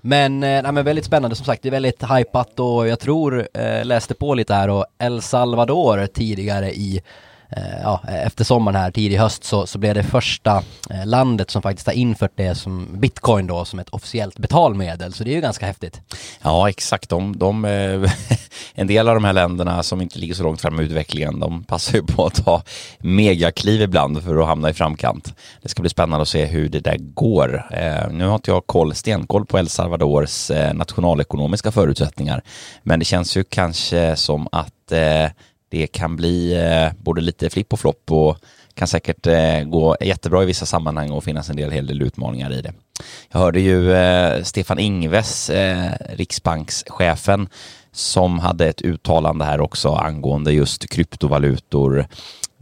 Men, 0.00 0.42
eh, 0.42 0.62
nej, 0.62 0.72
men 0.72 0.84
väldigt 0.84 1.04
spännande 1.04 1.36
som 1.36 1.46
sagt, 1.46 1.62
det 1.62 1.68
är 1.68 1.70
väldigt 1.70 2.02
hypat 2.02 2.60
och 2.60 2.88
jag 2.88 3.00
tror, 3.00 3.48
eh, 3.54 3.84
läste 3.84 4.14
på 4.14 4.34
lite 4.34 4.54
här 4.54 4.68
och 4.68 4.86
El 4.98 5.22
Salvador 5.22 6.06
tidigare 6.06 6.72
i 6.72 7.02
Eh, 7.56 7.82
ja, 7.82 8.00
efter 8.08 8.44
sommaren 8.44 8.76
här, 8.76 8.90
tidig 8.90 9.16
höst, 9.16 9.44
så, 9.44 9.66
så 9.66 9.78
blev 9.78 9.94
det 9.94 10.02
första 10.02 10.62
eh, 10.90 11.06
landet 11.06 11.50
som 11.50 11.62
faktiskt 11.62 11.86
har 11.86 11.94
infört 11.94 12.32
det 12.34 12.54
som 12.54 12.88
bitcoin 13.00 13.46
då 13.46 13.64
som 13.64 13.78
ett 13.78 13.88
officiellt 13.88 14.38
betalmedel. 14.38 15.12
Så 15.12 15.24
det 15.24 15.30
är 15.30 15.34
ju 15.34 15.40
ganska 15.40 15.66
häftigt. 15.66 16.00
Ja, 16.42 16.68
exakt. 16.68 17.08
De, 17.08 17.38
de 17.38 17.64
eh, 17.64 18.10
en 18.74 18.86
del 18.86 19.08
av 19.08 19.14
de 19.14 19.24
här 19.24 19.32
länderna 19.32 19.82
som 19.82 20.00
inte 20.00 20.18
ligger 20.18 20.34
så 20.34 20.42
långt 20.42 20.60
fram 20.60 20.80
i 20.80 20.82
utvecklingen, 20.82 21.40
de 21.40 21.64
passar 21.64 21.94
ju 21.94 22.02
på 22.02 22.26
att 22.26 22.44
ta 22.44 22.62
megakliv 22.98 23.82
ibland 23.82 24.22
för 24.22 24.36
att 24.36 24.46
hamna 24.46 24.70
i 24.70 24.74
framkant. 24.74 25.34
Det 25.62 25.68
ska 25.68 25.82
bli 25.82 25.90
spännande 25.90 26.22
att 26.22 26.28
se 26.28 26.44
hur 26.44 26.68
det 26.68 26.80
där 26.80 26.96
går. 26.98 27.66
nu 28.10 28.26
har 28.26 28.34
inte 28.34 28.50
jag 28.50 28.66
koll, 28.66 28.94
stenkoll 28.94 29.46
på 29.46 29.58
El 29.58 29.68
Salvadors 29.68 30.50
nationalekonomiska 30.74 31.72
förutsättningar, 31.72 32.42
men 32.82 32.98
det 32.98 33.04
känns 33.04 33.36
ju 33.36 33.44
kanske 33.44 34.16
som 34.16 34.48
att 34.52 34.92
det 35.74 35.86
kan 35.86 36.16
bli 36.16 36.56
eh, 36.56 36.92
både 37.02 37.20
lite 37.20 37.50
flipp 37.50 37.72
och 37.72 37.80
flopp 37.80 38.10
och 38.12 38.38
kan 38.74 38.88
säkert 38.88 39.26
eh, 39.26 39.62
gå 39.64 39.96
jättebra 40.00 40.42
i 40.42 40.46
vissa 40.46 40.66
sammanhang 40.66 41.10
och 41.10 41.24
finnas 41.24 41.50
en 41.50 41.56
del, 41.56 41.70
hel 41.70 41.86
del 41.86 42.02
utmaningar 42.02 42.52
i 42.52 42.62
det. 42.62 42.72
Jag 43.30 43.38
hörde 43.40 43.60
ju 43.60 43.92
eh, 43.92 44.42
Stefan 44.42 44.78
Ingves, 44.78 45.50
eh, 45.50 45.90
riksbankschefen, 46.08 47.48
som 47.92 48.38
hade 48.38 48.66
ett 48.66 48.82
uttalande 48.82 49.44
här 49.44 49.60
också 49.60 49.94
angående 49.94 50.52
just 50.52 50.90
kryptovalutor 50.90 52.06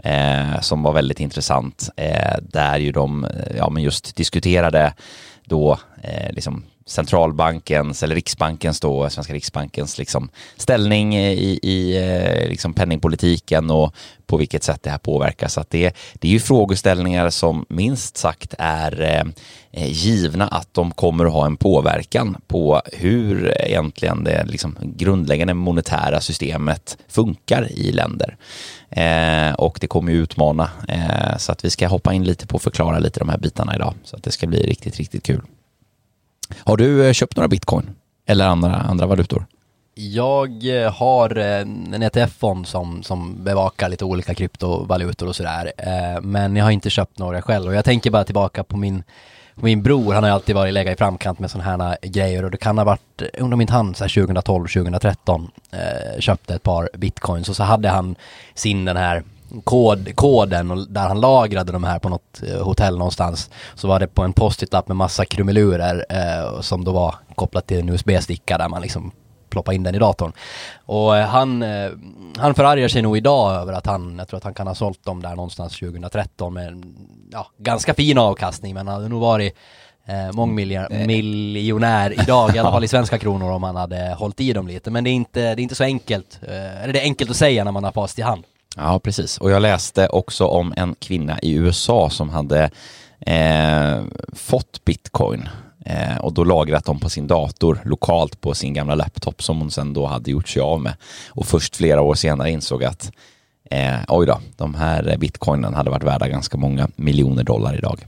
eh, 0.05 0.61
som 0.61 0.83
var 0.83 0.93
väldigt 0.93 1.21
intressant, 1.21 1.89
eh, 1.97 2.37
där 2.43 2.79
ju 2.79 2.93
de 2.93 3.25
eh, 3.25 3.57
ja, 3.57 3.71
men 3.71 3.83
just 3.83 4.17
diskuterade 4.17 4.95
då 5.45 5.79
eh, 6.03 6.33
liksom 6.33 6.65
centralbankens 6.87 8.03
eller 8.03 8.15
Riksbankens 8.15 8.81
då, 8.81 9.11
Svenska 9.11 9.35
Riksbankens 9.35 9.99
liksom 9.99 10.29
ställning 10.57 11.17
i, 11.17 11.59
i 11.63 11.97
eh, 11.97 12.49
liksom 12.49 12.75
penningpolitiken 12.75 13.71
och 13.71 13.95
på 14.27 14.37
vilket 14.37 14.63
sätt 14.63 14.83
det 14.83 14.91
här 14.91 14.99
påverkas. 14.99 15.59
Att 15.59 15.71
det, 15.71 15.97
det 16.15 16.29
är 16.29 16.33
ju 16.33 16.41
frågeställningar 16.41 17.31
som 17.31 17.67
minst 17.69 18.17
sagt 18.17 18.55
är 18.59 19.03
eh, 19.03 19.25
eh, 19.83 19.93
givna 19.93 20.49
att 20.49 20.75
de 20.75 20.91
kommer 20.91 21.25
att 21.25 21.33
ha 21.33 21.47
en 21.47 21.57
påverkan 21.57 22.37
på 22.47 22.83
hur 22.93 23.55
egentligen 23.61 24.25
det 24.25 24.45
liksom 24.45 24.77
grundläggande 24.83 25.55
monetära 25.55 26.21
systemet 26.21 26.99
funkar 27.09 27.73
i 27.73 27.93
länder. 27.93 28.37
Eh, 28.91 29.55
och 29.55 29.79
det 29.81 29.87
kommer 29.87 30.13
ju 30.13 30.23
utmana. 30.23 30.71
Eh, 30.89 31.37
så 31.37 31.53
att 31.53 31.65
vi 31.65 31.71
ska 31.71 31.89
hoppa 31.89 32.13
in 32.13 32.25
lite 32.25 32.47
på 32.47 32.57
att 32.57 32.63
förklara 32.63 32.99
lite 32.99 33.21
de 33.21 33.29
här 33.29 33.39
bitarna 33.39 33.75
idag. 33.75 33.95
Så 34.05 34.17
att 34.17 34.23
det 34.23 34.31
ska 34.31 34.47
bli 34.47 34.67
riktigt, 34.67 34.97
riktigt 34.97 35.23
kul. 35.23 35.43
Har 36.59 36.77
du 36.77 37.07
eh, 37.07 37.13
köpt 37.13 37.37
några 37.37 37.49
bitcoin 37.49 37.91
eller 38.27 38.47
andra, 38.47 38.75
andra 38.75 39.07
valutor? 39.07 39.47
Jag 39.95 40.83
eh, 40.85 40.93
har 40.93 41.39
eh, 41.39 41.61
en 41.61 42.03
ETF-fond 42.03 42.67
som, 42.67 43.03
som 43.03 43.45
bevakar 43.45 43.89
lite 43.89 44.05
olika 44.05 44.35
kryptovalutor 44.35 45.29
och 45.29 45.37
sådär. 45.37 45.73
Men 46.21 46.57
jag 46.57 46.65
har 46.65 46.71
inte 46.71 46.91
köpt 46.91 47.19
några 47.19 47.43
själv 47.43 47.69
och 47.69 47.75
jag 47.75 47.85
tänker 47.85 48.11
bara 48.11 48.25
tillbaka 48.25 48.65
på 48.65 48.77
min, 48.77 49.03
på 49.55 49.65
min 49.65 49.83
bror. 49.83 50.15
Han 50.15 50.25
har 50.25 50.31
alltid 50.31 50.55
varit 50.55 50.75
legat 50.75 50.95
i 50.95 50.97
framkant 50.97 51.39
med 51.39 51.51
sådana 51.51 51.85
här 51.85 51.97
grejer 52.03 52.45
och 52.45 52.51
det 52.51 52.57
kan 52.57 52.79
ha 52.79 52.85
varit, 52.85 53.23
undrar 53.39 53.55
om 53.55 53.61
inte 53.61 53.73
han 53.73 53.95
2012, 53.95 54.69
2013 54.69 55.51
köpte 56.19 56.55
ett 56.55 56.63
par 56.63 56.91
bitcoins 56.95 57.49
och 57.49 57.57
så 57.57 57.63
hade 57.63 57.89
han 57.89 58.17
sin 58.55 58.85
den 58.85 58.97
här 58.97 59.23
kod, 59.65 60.17
koden 60.17 60.71
och 60.71 60.89
där 60.89 61.09
han 61.09 61.21
lagrade 61.21 61.73
de 61.73 61.85
här 61.85 61.99
på 61.99 62.09
något 62.09 62.43
eh, 62.49 62.65
hotell 62.65 62.99
någonstans 62.99 63.51
så 63.75 63.89
var 63.89 64.01
det 64.01 64.07
på 64.07 64.23
en 64.23 64.33
post-it-lapp 64.33 64.89
med 64.89 64.97
massa 64.97 65.25
krumelurer 65.25 66.05
eh, 66.09 66.61
som 66.61 66.85
då 66.85 66.93
var 66.93 67.15
kopplat 67.35 67.67
till 67.67 67.79
en 67.79 67.89
USB-sticka 67.89 68.59
där 68.59 68.69
man 68.69 68.83
liksom 68.83 69.13
ploppade 69.53 69.75
in 69.75 69.83
den 69.83 69.95
i 69.95 69.99
datorn. 69.99 70.33
Och 70.87 71.17
eh, 71.17 71.27
han, 71.27 71.63
eh, 71.63 71.91
han 72.39 72.55
förargar 72.55 72.89
sig 72.89 73.03
nog 73.03 73.17
idag 73.17 73.55
över 73.55 73.73
att 73.73 73.87
han, 73.87 74.19
jag 74.19 74.29
tror 74.29 74.39
att 74.39 74.45
han 74.45 74.55
kan 74.55 74.67
ha 74.67 74.75
sålt 74.75 75.05
dem 75.05 75.23
där 75.23 75.37
någonstans 75.37 75.79
2013 75.79 76.55
med 76.55 76.85
ja, 77.33 77.47
ganska 77.59 77.95
fin 77.95 78.19
avkastning 78.19 78.75
men 78.75 78.87
han 78.87 78.97
hade 78.97 79.09
nog 79.09 79.21
varit 79.21 79.55
eh, 80.07 80.33
mångmiljonär 80.33 82.23
idag, 82.23 82.57
i 82.57 82.59
alla 82.59 82.71
fall 82.71 82.85
i 82.85 82.89
svenska 82.97 83.19
kronor 83.19 83.51
om 83.51 83.63
han 83.63 83.77
hade 83.77 84.15
hållit 84.19 84.41
i 84.41 84.53
dem 84.53 84.69
lite. 84.69 84.91
Men 84.91 85.05
det 85.05 85.11
är 85.11 85.13
inte, 85.13 85.41
det 85.41 85.61
är 85.61 85.63
inte 85.63 85.75
så 85.75 85.85
enkelt, 85.85 86.41
eh, 86.43 86.83
eller 86.83 86.93
det 86.93 87.01
är 87.01 87.05
enkelt 87.05 87.31
att 87.31 87.37
säga 87.37 87.65
när 87.65 87.73
man 87.73 87.85
har 87.85 87.93
fast 87.93 88.19
i 88.19 88.23
hand. 88.23 88.45
Ja, 88.77 88.99
precis. 88.99 89.39
Och 89.39 89.51
jag 89.51 89.63
läste 89.63 90.09
också 90.09 90.47
om 90.47 90.75
en 90.77 90.95
kvinna 90.99 91.39
i 91.41 91.53
USA 91.53 92.11
som 92.11 92.31
hade 92.31 92.71
eh, 93.21 94.03
fått 94.33 94.85
bitcoin 94.85 95.49
eh, 95.85 96.17
och 96.17 96.33
då 96.33 96.45
lagrat 96.45 96.85
dem 96.85 97.01
på 97.01 97.11
sin 97.11 97.27
dator 97.27 97.81
lokalt 97.85 98.41
på 98.41 98.55
sin 98.55 98.75
gamla 98.75 98.95
laptop 98.95 99.43
som 99.43 99.59
hon 99.59 99.71
sen 99.71 99.93
då 99.93 100.07
hade 100.07 100.31
gjort 100.31 100.49
sig 100.49 100.63
av 100.63 100.81
med. 100.81 100.95
Och 101.29 101.47
först 101.47 101.77
flera 101.77 102.03
år 102.03 102.15
senare 102.15 102.51
insåg 102.51 102.85
att 102.85 103.13
eh, 103.71 104.01
oj 104.09 104.27
då, 104.27 104.41
de 104.57 104.75
här 104.75 105.17
bitcoinen 105.17 105.75
hade 105.75 105.91
varit 105.91 106.05
värda 106.05 106.29
ganska 106.29 106.57
många 106.57 106.89
miljoner 106.97 107.43
dollar 107.43 107.77
idag. 107.77 108.07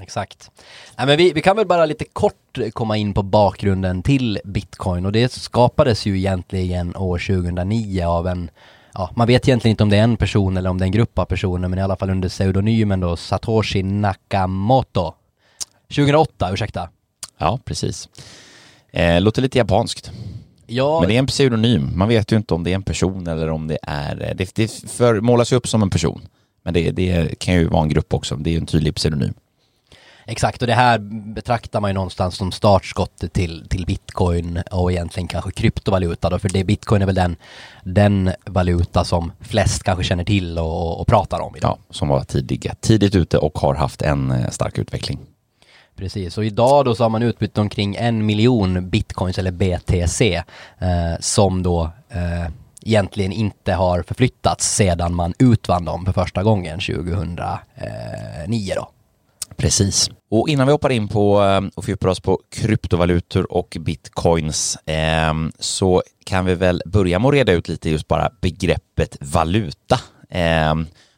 Exakt. 0.00 0.50
Nej, 0.96 1.06
men 1.06 1.16
vi, 1.16 1.32
vi 1.32 1.42
kan 1.42 1.56
väl 1.56 1.66
bara 1.66 1.86
lite 1.86 2.04
kort 2.04 2.58
komma 2.72 2.96
in 2.96 3.14
på 3.14 3.22
bakgrunden 3.22 4.02
till 4.02 4.38
bitcoin 4.44 5.06
och 5.06 5.12
det 5.12 5.32
skapades 5.32 6.06
ju 6.06 6.18
egentligen 6.18 6.96
år 6.96 7.18
2009 7.18 8.04
av 8.04 8.26
en 8.26 8.50
ja, 8.94 9.10
man 9.16 9.26
vet 9.26 9.48
egentligen 9.48 9.72
inte 9.72 9.82
om 9.82 9.90
det 9.90 9.96
är 9.96 10.02
en 10.02 10.16
person 10.16 10.56
eller 10.56 10.70
om 10.70 10.78
det 10.78 10.84
är 10.84 10.86
en 10.86 10.92
grupp 10.92 11.18
av 11.18 11.24
personer, 11.24 11.68
men 11.68 11.78
i 11.78 11.82
alla 11.82 11.96
fall 11.96 12.10
under 12.10 12.28
pseudonymen 12.28 13.00
då 13.00 13.16
Satoshi 13.16 13.82
Nakamoto. 13.82 15.14
2008, 15.88 16.52
ursäkta. 16.52 16.88
Ja, 17.38 17.58
precis. 17.64 18.08
Eh, 18.92 19.20
låter 19.20 19.42
lite 19.42 19.58
japanskt. 19.58 20.12
Ja. 20.66 21.00
Men 21.00 21.08
det 21.08 21.14
är 21.14 21.18
en 21.18 21.26
pseudonym. 21.26 21.90
Man 21.94 22.08
vet 22.08 22.32
ju 22.32 22.36
inte 22.36 22.54
om 22.54 22.64
det 22.64 22.70
är 22.70 22.74
en 22.74 22.82
person 22.82 23.26
eller 23.26 23.50
om 23.50 23.68
det 23.68 23.78
är... 23.82 24.22
Eh, 24.22 24.34
det, 24.36 24.54
det 24.54 24.72
för, 24.90 25.20
målas 25.20 25.52
ju 25.52 25.56
upp 25.56 25.68
som 25.68 25.82
en 25.82 25.90
person. 25.90 26.20
Men 26.62 26.74
det, 26.74 26.90
det 26.90 27.38
kan 27.38 27.54
ju 27.54 27.68
vara 27.68 27.82
en 27.82 27.88
grupp 27.88 28.14
också. 28.14 28.36
Det 28.36 28.54
är 28.54 28.58
en 28.58 28.66
tydlig 28.66 28.94
pseudonym. 28.94 29.34
Exakt, 30.26 30.62
och 30.62 30.68
det 30.68 30.74
här 30.74 30.98
betraktar 31.34 31.80
man 31.80 31.90
ju 31.90 31.94
någonstans 31.94 32.36
som 32.36 32.52
startskottet 32.52 33.32
till, 33.32 33.66
till 33.68 33.86
bitcoin 33.86 34.62
och 34.70 34.92
egentligen 34.92 35.28
kanske 35.28 35.50
kryptovaluta 35.50 36.30
då, 36.30 36.38
för 36.38 36.48
det 36.48 36.64
bitcoin 36.64 37.02
är 37.02 37.06
väl 37.06 37.14
den, 37.14 37.36
den 37.84 38.32
valuta 38.46 39.04
som 39.04 39.32
flest 39.40 39.82
kanske 39.82 40.04
känner 40.04 40.24
till 40.24 40.58
och, 40.58 41.00
och 41.00 41.06
pratar 41.06 41.40
om 41.40 41.56
idag. 41.56 41.78
Ja, 41.88 41.94
som 41.94 42.08
var 42.08 42.24
tidiga, 42.24 42.74
tidigt 42.80 43.14
ute 43.14 43.38
och 43.38 43.58
har 43.58 43.74
haft 43.74 44.02
en 44.02 44.30
eh, 44.30 44.50
stark 44.50 44.78
utveckling. 44.78 45.18
Precis, 45.96 46.38
och 46.38 46.44
idag 46.44 46.84
då 46.84 46.94
så 46.94 47.04
har 47.04 47.08
man 47.10 47.22
utbytt 47.22 47.58
omkring 47.58 47.96
en 47.96 48.26
miljon 48.26 48.90
bitcoins 48.90 49.38
eller 49.38 49.50
BTC 49.50 50.42
eh, 50.78 51.18
som 51.20 51.62
då 51.62 51.90
eh, 52.08 52.46
egentligen 52.82 53.32
inte 53.32 53.72
har 53.72 54.02
förflyttats 54.02 54.74
sedan 54.74 55.14
man 55.14 55.34
utvann 55.38 55.84
dem 55.84 56.04
för 56.04 56.12
första 56.12 56.42
gången 56.42 56.80
2009 56.80 58.72
då. 58.76 58.90
Precis. 59.56 60.10
Och 60.30 60.48
innan 60.48 60.66
vi 60.66 60.72
hoppar 60.72 60.92
in 60.92 61.08
på 61.08 61.42
eh, 61.42 61.60
och 61.74 61.84
fördjupar 61.84 62.08
oss 62.08 62.20
på 62.20 62.40
kryptovalutor 62.50 63.52
och 63.52 63.76
bitcoins 63.80 64.76
eh, 64.76 65.34
så 65.58 66.02
kan 66.24 66.44
vi 66.44 66.54
väl 66.54 66.82
börja 66.86 67.18
med 67.18 67.28
att 67.28 67.34
reda 67.34 67.52
ut 67.52 67.68
lite 67.68 67.90
just 67.90 68.08
bara 68.08 68.30
begreppet 68.40 69.16
valuta 69.20 70.00
eh, 70.30 70.74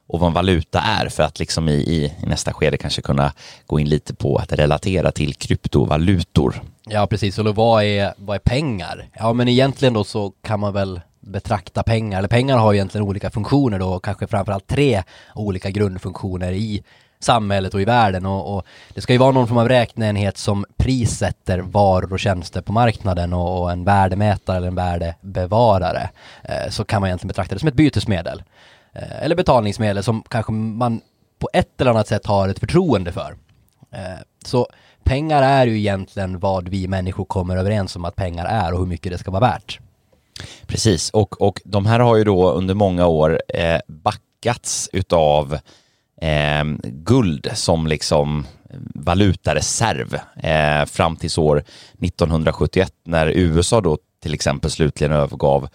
och 0.07 0.21
vad 0.21 0.27
en 0.29 0.35
valuta 0.35 0.81
är 0.81 1.09
för 1.09 1.23
att 1.23 1.39
liksom 1.39 1.69
i, 1.69 1.73
i, 1.73 2.05
i, 2.05 2.27
nästa 2.27 2.53
skede 2.53 2.77
kanske 2.77 3.03
kunna 3.03 3.33
gå 3.67 3.81
in 3.81 3.89
lite 3.89 4.15
på 4.15 4.37
att 4.37 4.53
relatera 4.53 5.13
till 5.13 5.35
kryptovalutor. 5.35 6.63
Ja, 6.87 7.07
precis. 7.07 7.39
Och 7.39 7.57
vad 7.57 7.85
är, 7.85 8.15
vad 8.17 8.35
är 8.35 8.41
pengar? 8.41 9.09
Ja, 9.15 9.33
men 9.33 9.49
egentligen 9.49 9.95
då 9.95 10.05
så 10.05 10.33
kan 10.43 10.61
man 10.61 10.73
väl 10.73 11.01
betrakta 11.21 11.83
pengar, 11.83 12.19
eller 12.19 12.29
pengar 12.29 12.59
har 12.59 12.75
egentligen 12.75 13.07
olika 13.07 13.31
funktioner 13.31 13.79
då, 13.79 13.99
kanske 13.99 14.27
framförallt 14.27 14.67
tre 14.67 15.03
olika 15.35 15.71
grundfunktioner 15.71 16.53
i 16.53 16.83
samhället 17.25 17.75
och 17.75 17.81
i 17.81 17.85
världen 17.85 18.27
och, 18.27 18.57
och, 18.57 18.65
det 18.95 19.01
ska 19.01 19.13
ju 19.13 19.19
vara 19.19 19.31
någon 19.31 19.49
form 19.49 19.59
av 19.59 19.69
räkneenhet 19.69 20.39
som 20.39 20.65
prissätter 20.77 21.59
varor 21.59 22.13
och 22.13 22.21
tjänster 22.21 22.61
på 22.61 22.73
marknaden 22.73 23.33
och, 23.33 23.63
och 23.63 23.73
en 23.73 23.85
värdemätare 23.85 24.57
eller 24.57 24.69
en 24.69 24.75
värdebevarare 24.75 26.11
eh, 26.43 26.71
så 26.71 26.85
kan 26.85 27.01
man 27.01 27.09
egentligen 27.09 27.29
betrakta 27.29 27.55
det 27.55 27.59
som 27.59 27.69
ett 27.69 27.75
bytesmedel 27.75 28.43
eh, 28.93 29.23
eller 29.23 29.37
betalningsmedel 29.37 30.03
som 30.03 30.23
kanske 30.23 30.53
man 30.53 31.01
på 31.39 31.49
ett 31.53 31.81
eller 31.81 31.91
annat 31.91 32.09
sätt 32.09 32.27
har 32.27 32.49
ett 32.49 32.59
förtroende 32.59 33.13
för. 33.13 33.37
Eh, 33.93 34.21
så 34.45 34.67
pengar 35.05 35.43
är 35.43 35.67
ju 35.67 35.79
egentligen 35.79 36.39
vad 36.39 36.69
vi 36.69 36.89
människor 36.89 37.25
kommer 37.25 37.57
överens 37.57 37.97
om 37.97 38.05
att 38.05 38.17
pengar 38.17 38.47
är 38.47 38.73
och 38.73 38.79
hur 38.79 38.87
mycket 38.87 39.13
det 39.13 39.19
ska 39.19 39.31
vara 39.31 39.41
värt. 39.41 39.81
Precis, 40.67 41.11
och, 41.11 41.43
och 41.43 41.61
de 41.65 41.87
här 41.87 42.01
har 42.01 42.17
ju 42.17 42.25
då 42.25 42.53
under 42.53 42.75
många 42.75 43.07
år 43.07 43.43
eh, 43.49 43.81
backats 43.87 44.91
utav 44.93 45.59
eh, 46.25 46.65
guld 46.83 47.51
som 47.55 47.87
liksom 47.87 48.47
valutareserv 48.95 50.15
eh, 50.37 50.87
fram 50.87 51.17
tills 51.17 51.39
år 51.39 51.65
1971 52.01 52.93
när 53.05 53.27
USA 53.27 53.81
då 53.81 53.99
till 54.23 54.35
exempel 54.35 54.71
slutligen 54.71 55.13
övergav 55.13 55.69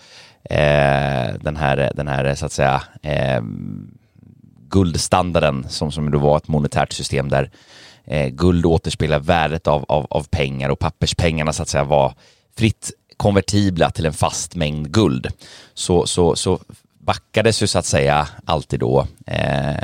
eh, 0.44 1.34
den, 1.42 1.56
här, 1.56 1.92
den 1.96 2.08
här 2.08 2.36
så 2.36 2.46
att 2.46 2.52
säga 2.52 2.84
eh, 3.02 3.42
guldstandarden 4.70 5.66
som, 5.70 5.92
som 5.92 6.12
då 6.12 6.18
var 6.18 6.38
ett 6.38 6.48
monetärt 6.48 6.94
system 6.94 7.30
där 7.30 7.52
eh, 8.06 8.28
guld 8.28 8.66
återspeglar 8.66 9.20
värdet 9.20 9.68
av, 9.68 9.86
av, 9.88 10.08
av 10.10 10.24
pengar 10.24 10.70
och 10.70 10.80
papperspengarna 10.80 11.54
så 11.54 11.64
att 11.64 11.70
säga 11.70 11.84
var 11.84 12.14
fritt 12.58 12.92
konvertibla 13.18 13.92
till 13.92 14.06
en 14.06 14.14
fast 14.14 14.56
mängd 14.56 14.92
guld. 14.92 15.28
Så, 15.74 16.06
så, 16.06 16.36
så 16.36 16.60
backades 17.00 17.64
ju 17.64 17.68
så 17.68 17.80
att 17.80 17.86
säga 17.86 18.28
alltid 18.46 18.80
då 18.80 19.08
eh, 19.26 19.78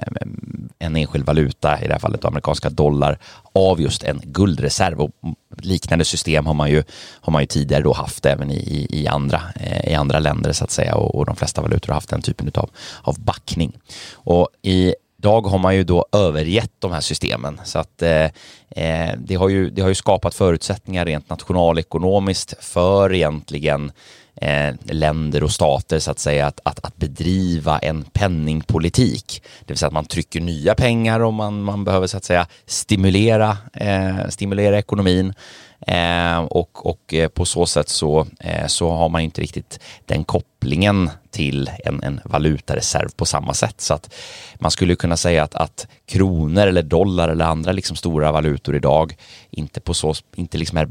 en 0.85 0.95
enskild 0.95 1.25
valuta, 1.25 1.79
i 1.81 1.87
det 1.87 1.93
här 1.93 1.99
fallet 1.99 2.25
amerikanska 2.25 2.69
dollar, 2.69 3.19
av 3.53 3.81
just 3.81 4.03
en 4.03 4.21
guldreserv. 4.23 5.01
Och 5.01 5.11
liknande 5.57 6.05
system 6.05 6.45
har 6.45 6.53
man 6.53 6.69
ju, 6.69 6.83
har 7.21 7.33
man 7.33 7.41
ju 7.41 7.47
tidigare 7.47 7.83
då 7.83 7.93
haft 7.93 8.25
även 8.25 8.51
i, 8.51 8.87
i, 8.89 9.07
andra, 9.07 9.41
eh, 9.55 9.91
i 9.91 9.95
andra 9.95 10.19
länder 10.19 10.53
så 10.53 10.63
att 10.63 10.71
säga 10.71 10.95
och, 10.95 11.15
och 11.15 11.25
de 11.25 11.35
flesta 11.35 11.61
valutor 11.61 11.87
har 11.87 11.93
haft 11.93 12.09
den 12.09 12.21
typen 12.21 12.51
av, 12.55 12.69
av 13.01 13.19
backning. 13.19 13.77
Och 14.13 14.49
i 14.61 14.95
Idag 15.25 15.47
har 15.47 15.57
man 15.57 15.75
ju 15.75 15.83
då 15.83 16.05
övergett 16.11 16.71
de 16.79 16.91
här 16.91 17.01
systemen 17.01 17.61
så 17.63 17.79
att 17.79 18.01
eh, 18.01 18.25
eh, 18.69 19.15
det, 19.17 19.35
har 19.35 19.49
ju, 19.49 19.69
det 19.69 19.81
har 19.81 19.89
ju 19.89 19.95
skapat 19.95 20.35
förutsättningar 20.35 21.05
rent 21.05 21.29
nationalekonomiskt 21.29 22.63
för 22.63 23.13
egentligen 23.13 23.91
eh, 24.35 24.75
länder 24.83 25.43
och 25.43 25.51
stater 25.51 25.99
så 25.99 26.11
att 26.11 26.19
säga 26.19 26.47
att, 26.47 26.59
att, 26.63 26.85
att, 26.85 26.97
bedriva 26.97 27.79
en 27.79 28.03
penningpolitik. 28.03 29.43
Det 29.59 29.73
vill 29.73 29.77
säga 29.77 29.87
att 29.87 29.93
man 29.93 30.05
trycker 30.05 30.41
nya 30.41 30.75
pengar 30.75 31.19
och 31.19 31.33
man, 31.33 31.63
man 31.63 31.83
behöver 31.83 32.07
så 32.07 32.17
att 32.17 32.23
säga 32.23 32.47
stimulera, 32.65 33.57
eh, 33.73 34.27
stimulera 34.29 34.79
ekonomin. 34.79 35.33
Eh, 35.87 36.37
och, 36.37 36.85
och 36.85 37.13
eh, 37.13 37.27
på 37.27 37.45
så 37.45 37.65
sätt 37.65 37.89
så, 37.89 38.27
eh, 38.39 38.67
så 38.67 38.89
har 38.89 39.09
man 39.09 39.21
inte 39.21 39.41
riktigt 39.41 39.79
den 40.05 40.23
kopplingen 40.23 41.09
till 41.31 41.71
en, 41.85 42.03
en 42.03 42.19
valutareserv 42.25 43.09
på 43.15 43.25
samma 43.25 43.53
sätt. 43.53 43.81
Så 43.81 43.93
att 43.93 44.13
man 44.55 44.71
skulle 44.71 44.95
kunna 44.95 45.17
säga 45.17 45.43
att, 45.43 45.55
att 45.55 45.87
kronor 46.05 46.67
eller 46.67 46.83
dollar 46.83 47.29
eller 47.29 47.45
andra 47.45 47.71
liksom 47.71 47.95
stora 47.95 48.31
valutor 48.31 48.75
idag 48.75 49.15
inte, 49.49 49.81
på 49.81 49.93
så, 49.93 50.13
inte 50.35 50.57
liksom 50.57 50.77
är 50.77 50.85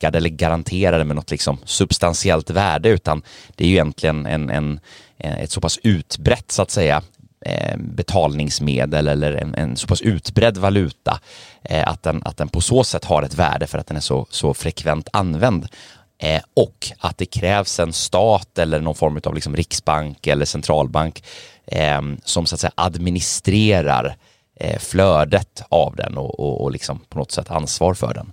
backade 0.00 0.18
eller 0.18 0.30
garanterade 0.30 1.04
med 1.04 1.16
något 1.16 1.30
liksom 1.30 1.58
substantiellt 1.64 2.50
värde 2.50 2.88
utan 2.88 3.22
det 3.56 3.64
är 3.64 3.68
ju 3.68 3.74
egentligen 3.74 4.26
en, 4.26 4.50
en, 4.50 4.80
ett 5.18 5.50
så 5.50 5.60
pass 5.60 5.78
utbrett 5.82 6.52
så 6.52 6.62
att 6.62 6.70
säga 6.70 7.02
eh, 7.46 7.76
betalningsmedel 7.76 9.08
eller 9.08 9.32
en, 9.32 9.54
en 9.54 9.76
så 9.76 9.86
pass 9.86 10.00
utbredd 10.00 10.58
valuta 10.58 11.20
eh, 11.62 11.88
att, 11.88 12.02
den, 12.02 12.22
att 12.24 12.36
den 12.36 12.48
på 12.48 12.60
så 12.60 12.84
sätt 12.84 13.04
har 13.04 13.22
ett 13.22 13.34
värde 13.34 13.66
för 13.66 13.78
att 13.78 13.86
den 13.86 13.96
är 13.96 14.00
så, 14.00 14.26
så 14.30 14.54
frekvent 14.54 15.08
använd. 15.12 15.68
Eh, 16.18 16.42
och 16.56 16.92
att 17.00 17.18
det 17.18 17.26
krävs 17.26 17.80
en 17.80 17.92
stat 17.92 18.58
eller 18.58 18.80
någon 18.80 18.94
form 18.94 19.20
av 19.24 19.34
liksom 19.34 19.56
riksbank 19.56 20.26
eller 20.26 20.44
centralbank 20.44 21.22
som 22.24 22.46
så 22.46 22.54
att 22.54 22.60
säga 22.60 22.72
administrerar 22.74 24.16
flödet 24.78 25.62
av 25.68 25.96
den 25.96 26.18
och, 26.18 26.40
och, 26.40 26.64
och 26.64 26.70
liksom 26.70 27.00
på 27.08 27.18
något 27.18 27.32
sätt 27.32 27.50
ansvar 27.50 27.94
för 27.94 28.14
den. 28.14 28.32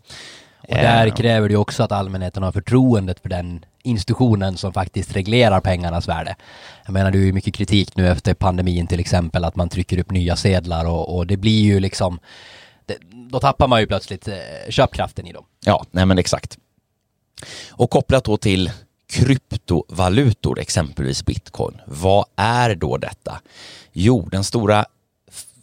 Och 0.67 0.75
där 0.75 1.09
kräver 1.09 1.49
det 1.49 1.55
också 1.55 1.83
att 1.83 1.91
allmänheten 1.91 2.43
har 2.43 2.51
förtroendet 2.51 3.19
för 3.19 3.29
den 3.29 3.65
institutionen 3.83 4.57
som 4.57 4.73
faktiskt 4.73 5.15
reglerar 5.15 5.59
pengarnas 5.59 6.07
värde. 6.07 6.35
Jag 6.85 6.93
menar, 6.93 7.11
det 7.11 7.17
är 7.17 7.21
ju 7.25 7.33
mycket 7.33 7.53
kritik 7.53 7.95
nu 7.95 8.07
efter 8.07 8.33
pandemin 8.33 8.87
till 8.87 8.99
exempel, 8.99 9.43
att 9.43 9.55
man 9.55 9.69
trycker 9.69 9.99
upp 9.99 10.11
nya 10.11 10.35
sedlar 10.35 10.85
och, 10.85 11.15
och 11.15 11.27
det 11.27 11.37
blir 11.37 11.61
ju 11.61 11.79
liksom, 11.79 12.19
det, 12.85 12.97
då 13.31 13.39
tappar 13.39 13.67
man 13.67 13.79
ju 13.79 13.87
plötsligt 13.87 14.27
eh, 14.27 14.35
köpkraften 14.69 15.27
i 15.27 15.33
dem. 15.33 15.45
Ja, 15.65 15.85
nej 15.91 16.05
men 16.05 16.17
exakt. 16.17 16.57
Och 17.69 17.89
kopplat 17.89 18.23
då 18.23 18.37
till 18.37 18.71
kryptovalutor, 19.09 20.59
exempelvis 20.59 21.25
bitcoin. 21.25 21.81
Vad 21.85 22.25
är 22.35 22.75
då 22.75 22.97
detta? 22.97 23.41
Jo, 23.91 24.29
den 24.31 24.43
stora 24.43 24.85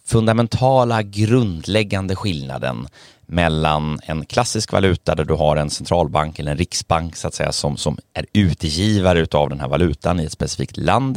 fundamentala 0.06 1.02
grundläggande 1.02 2.16
skillnaden 2.16 2.88
mellan 3.26 4.00
en 4.02 4.24
klassisk 4.24 4.72
valuta 4.72 5.14
där 5.14 5.24
du 5.24 5.34
har 5.34 5.56
en 5.56 5.70
centralbank 5.70 6.38
eller 6.38 6.50
en 6.50 6.58
riksbank 6.58 7.16
så 7.16 7.28
att 7.28 7.34
säga 7.34 7.52
som, 7.52 7.76
som 7.76 7.98
är 8.14 8.26
utgivare 8.32 9.26
av 9.32 9.48
den 9.48 9.60
här 9.60 9.68
valutan 9.68 10.20
i 10.20 10.24
ett 10.24 10.32
specifikt 10.32 10.76
land 10.76 11.16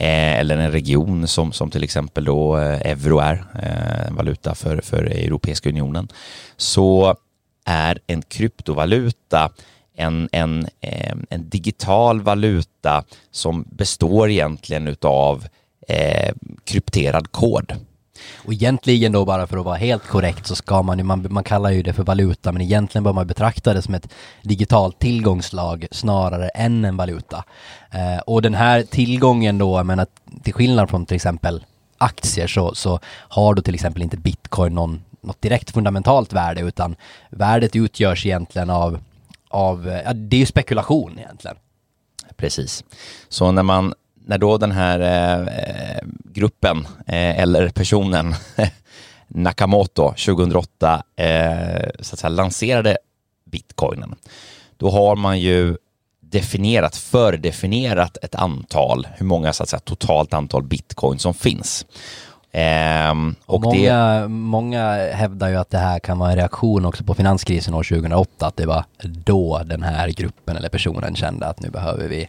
eh, 0.00 0.38
eller 0.38 0.58
en 0.58 0.72
region 0.72 1.28
som, 1.28 1.52
som 1.52 1.70
till 1.70 1.84
exempel 1.84 2.24
då 2.24 2.58
eh, 2.58 2.80
euro 2.80 3.18
är, 3.18 3.44
eh, 3.62 4.14
valuta 4.14 4.54
för, 4.54 4.80
för 4.80 5.02
Europeiska 5.02 5.68
unionen, 5.68 6.08
så 6.56 7.16
är 7.64 7.98
en 8.06 8.22
kryptovaluta 8.22 9.50
en, 9.96 10.28
en, 10.32 10.66
eh, 10.80 11.16
en 11.30 11.48
digital 11.48 12.20
valuta 12.20 13.04
som 13.30 13.64
består 13.70 14.30
egentligen 14.30 14.88
utav 14.88 15.46
eh, 15.88 16.34
krypterad 16.64 17.32
kod. 17.32 17.72
Och 18.44 18.52
egentligen 18.52 19.12
då 19.12 19.24
bara 19.24 19.46
för 19.46 19.58
att 19.58 19.64
vara 19.64 19.76
helt 19.76 20.06
korrekt 20.06 20.46
så 20.46 20.56
ska 20.56 20.82
man 20.82 20.98
ju, 20.98 21.04
man, 21.04 21.26
man 21.30 21.44
kallar 21.44 21.70
ju 21.70 21.82
det 21.82 21.92
för 21.92 22.02
valuta 22.02 22.52
men 22.52 22.62
egentligen 22.62 23.04
bör 23.04 23.12
man 23.12 23.26
betrakta 23.26 23.74
det 23.74 23.82
som 23.82 23.94
ett 23.94 24.08
digitalt 24.42 24.98
tillgångslag 24.98 25.86
snarare 25.90 26.48
än 26.48 26.84
en 26.84 26.96
valuta. 26.96 27.44
Eh, 27.90 28.18
och 28.26 28.42
den 28.42 28.54
här 28.54 28.82
tillgången 28.82 29.58
då, 29.58 29.76
jag 29.76 29.86
menar 29.86 30.06
till 30.42 30.54
skillnad 30.54 30.90
från 30.90 31.06
till 31.06 31.14
exempel 31.14 31.64
aktier 31.98 32.46
så, 32.46 32.74
så 32.74 33.00
har 33.06 33.54
då 33.54 33.62
till 33.62 33.74
exempel 33.74 34.02
inte 34.02 34.16
bitcoin 34.16 34.74
någon, 34.74 35.02
något 35.20 35.42
direkt 35.42 35.70
fundamentalt 35.70 36.32
värde 36.32 36.60
utan 36.60 36.96
värdet 37.30 37.76
utgörs 37.76 38.26
egentligen 38.26 38.70
av, 38.70 38.98
av 39.48 40.00
ja, 40.04 40.12
det 40.12 40.36
är 40.36 40.40
ju 40.40 40.46
spekulation 40.46 41.18
egentligen. 41.18 41.56
Precis. 42.36 42.84
Så 43.28 43.52
när 43.52 43.62
man 43.62 43.94
när 44.26 44.38
då 44.38 44.58
den 44.58 44.72
här 44.72 45.00
eh, 45.00 45.40
eh 45.40 46.02
gruppen 46.24 46.86
eh, 47.06 47.40
eller 47.40 47.68
personen 47.68 48.34
Nakamoto 49.28 50.08
2008 50.08 51.02
eh, 51.16 51.90
så 52.00 52.14
att 52.14 52.18
säga, 52.18 52.28
lanserade 52.28 52.98
bitcoinen, 53.44 54.14
då 54.76 54.90
har 54.90 55.16
man 55.16 55.40
ju 55.40 55.76
definierat, 56.20 56.96
fördefinierat 56.96 58.16
ett 58.22 58.34
antal, 58.34 59.08
hur 59.16 59.26
många 59.26 59.52
så 59.52 59.62
att 59.62 59.68
säga, 59.68 59.80
totalt 59.80 60.34
antal 60.34 60.62
bitcoin 60.62 61.18
som 61.18 61.34
finns. 61.34 61.86
Ehm, 62.52 63.34
och 63.46 63.60
många, 63.60 64.20
det... 64.20 64.28
många 64.28 65.12
hävdar 65.12 65.48
ju 65.48 65.56
att 65.56 65.70
det 65.70 65.78
här 65.78 65.98
kan 65.98 66.18
vara 66.18 66.30
en 66.30 66.36
reaktion 66.36 66.84
också 66.84 67.04
på 67.04 67.14
finanskrisen 67.14 67.74
år 67.74 67.82
2008, 67.82 68.46
att 68.46 68.56
det 68.56 68.66
var 68.66 68.84
då 69.02 69.62
den 69.64 69.82
här 69.82 70.08
gruppen 70.08 70.56
eller 70.56 70.68
personen 70.68 71.16
kände 71.16 71.46
att 71.46 71.60
nu 71.60 71.70
behöver 71.70 72.08
vi 72.08 72.28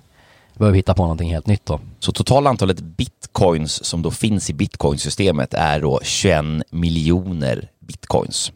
behöver 0.58 0.76
hitta 0.76 0.94
på 0.94 1.02
någonting 1.02 1.30
helt 1.30 1.48
nytt 1.48 1.66
då. 1.66 1.80
Så 2.00 2.12
totala 2.12 2.50
antalet 2.50 2.80
bitcoins 2.80 3.86
som 3.86 4.02
då 4.02 4.12
finns 4.12 4.50
i 4.50 4.54
bitcoinsystemet 4.54 5.54
är 5.54 5.80
då 5.80 6.00
21 6.04 6.46
miljoner 6.70 7.70
bitcoins. 7.80 8.52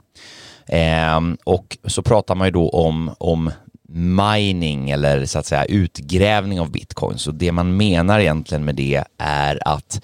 Eh, 0.65 1.19
och 1.43 1.77
så 1.85 2.01
pratar 2.01 2.35
man 2.35 2.47
ju 2.47 2.51
då 2.51 2.69
om, 2.69 3.15
om 3.17 3.51
mining 3.93 4.89
eller 4.89 5.25
så 5.25 5.39
att 5.39 5.45
säga 5.45 5.65
utgrävning 5.65 6.59
av 6.59 6.71
bitcoins. 6.71 7.27
Och 7.27 7.35
det 7.35 7.51
man 7.51 7.77
menar 7.77 8.19
egentligen 8.19 8.65
med 8.65 8.75
det 8.75 9.03
är 9.17 9.67
att 9.67 10.01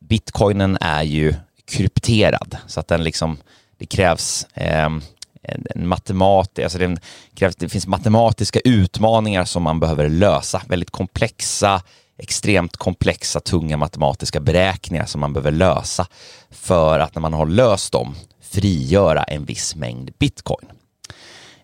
bitcoinen 0.00 0.78
är 0.80 1.02
ju 1.02 1.34
krypterad 1.64 2.56
så 2.66 2.80
att 2.80 2.88
den 2.88 3.04
liksom, 3.04 3.36
det 3.78 3.86
krävs 3.86 4.46
eh, 4.54 4.90
en 5.42 5.88
matemat, 5.88 6.58
alltså 6.58 6.78
det, 6.78 7.00
krävs, 7.34 7.56
det 7.56 7.68
finns 7.68 7.86
matematiska 7.86 8.60
utmaningar 8.60 9.44
som 9.44 9.62
man 9.62 9.80
behöver 9.80 10.08
lösa, 10.08 10.62
väldigt 10.68 10.90
komplexa, 10.90 11.82
extremt 12.18 12.76
komplexa, 12.76 13.40
tunga 13.40 13.76
matematiska 13.76 14.40
beräkningar 14.40 15.06
som 15.06 15.20
man 15.20 15.32
behöver 15.32 15.50
lösa 15.50 16.06
för 16.50 16.98
att 16.98 17.14
när 17.14 17.20
man 17.20 17.32
har 17.32 17.46
löst 17.46 17.92
dem 17.92 18.14
frigöra 18.40 19.22
en 19.22 19.44
viss 19.44 19.76
mängd 19.76 20.10
bitcoin. 20.18 20.66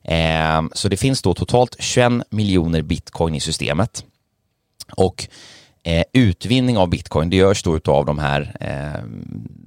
Eh, 0.02 0.62
så 0.72 0.88
det 0.88 0.96
finns 0.96 1.22
då 1.22 1.34
totalt 1.34 1.76
21 1.78 2.12
miljoner 2.30 2.82
bitcoin 2.82 3.34
i 3.34 3.40
systemet 3.40 4.04
och 4.96 5.28
Eh, 5.86 6.04
utvinning 6.12 6.78
av 6.78 6.88
bitcoin, 6.88 7.30
det 7.30 7.36
görs 7.36 7.62
då 7.62 7.80
av 7.86 8.06
de 8.06 8.18
här, 8.18 8.56
eh, 8.60 9.02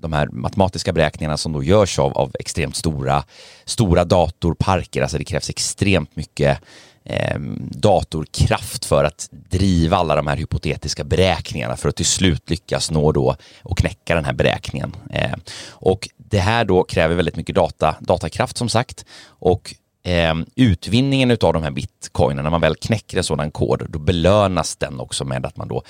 de 0.02 0.14
här 0.14 0.28
matematiska 0.28 0.94
beräkningarna 0.94 1.38
som 1.38 1.54
då 1.54 1.64
görs 1.64 2.00
av, 2.00 2.18
av 2.18 2.32
extremt 2.40 2.76
stora, 2.76 3.24
stora 3.66 4.06
datorparker. 4.06 5.02
Alltså 5.02 5.18
det 5.18 5.24
krävs 5.24 5.50
extremt 5.50 6.16
mycket 6.16 6.60
eh, 7.04 7.40
datorkraft 7.72 8.86
för 8.86 9.04
att 9.04 9.30
driva 9.32 9.98
alla 9.98 10.16
de 10.16 10.28
här 10.28 10.38
hypotetiska 10.38 11.04
beräkningarna 11.04 11.78
för 11.78 11.90
att 11.90 11.96
till 11.96 12.06
slut 12.06 12.50
lyckas 12.50 12.92
nå 12.92 13.12
då 13.12 13.36
och 13.64 13.78
knäcka 13.78 14.16
den 14.16 14.26
här 14.26 14.34
beräkningen. 14.34 14.96
Eh, 15.14 15.34
och 15.70 16.10
det 16.18 16.40
här 16.40 16.66
då 16.66 16.84
kräver 16.84 17.16
väldigt 17.16 17.36
mycket 17.36 17.56
data, 17.56 17.96
datakraft 18.00 18.58
som 18.58 18.70
sagt 18.70 19.06
och 19.28 19.76
eh, 20.08 20.36
utvinningen 20.56 21.32
av 21.32 21.54
de 21.54 21.64
här 21.64 21.72
bitcoinerna, 21.72 22.44
när 22.44 22.50
man 22.50 22.62
väl 22.62 22.76
knäcker 22.76 23.18
en 23.18 23.24
sådan 23.24 23.52
kod, 23.52 23.86
då 23.90 24.00
belönas 24.00 24.76
den 24.76 25.00
också 25.00 25.26
med 25.26 25.46
att 25.46 25.58
man 25.58 25.68
då, 25.68 25.84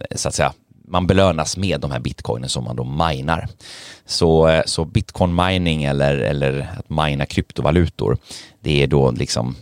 eh, 0.00 0.16
så 0.16 0.28
att 0.28 0.34
säga, 0.34 0.52
man 0.88 1.06
belönas 1.06 1.56
med 1.56 1.80
de 1.80 1.90
här 1.90 2.00
bitcoinen 2.00 2.48
som 2.48 2.64
man 2.64 2.76
då 2.76 2.84
minar. 2.84 3.48
Så, 4.06 4.48
eh, 4.48 4.62
så 4.66 4.84
bitcoin 4.84 5.34
mining 5.34 5.84
eller, 5.84 6.16
eller 6.16 6.68
att 6.78 6.90
mina 6.90 7.26
kryptovalutor, 7.26 8.18
det 8.60 8.82
är 8.82 8.86
då 8.86 9.10
liksom 9.10 9.56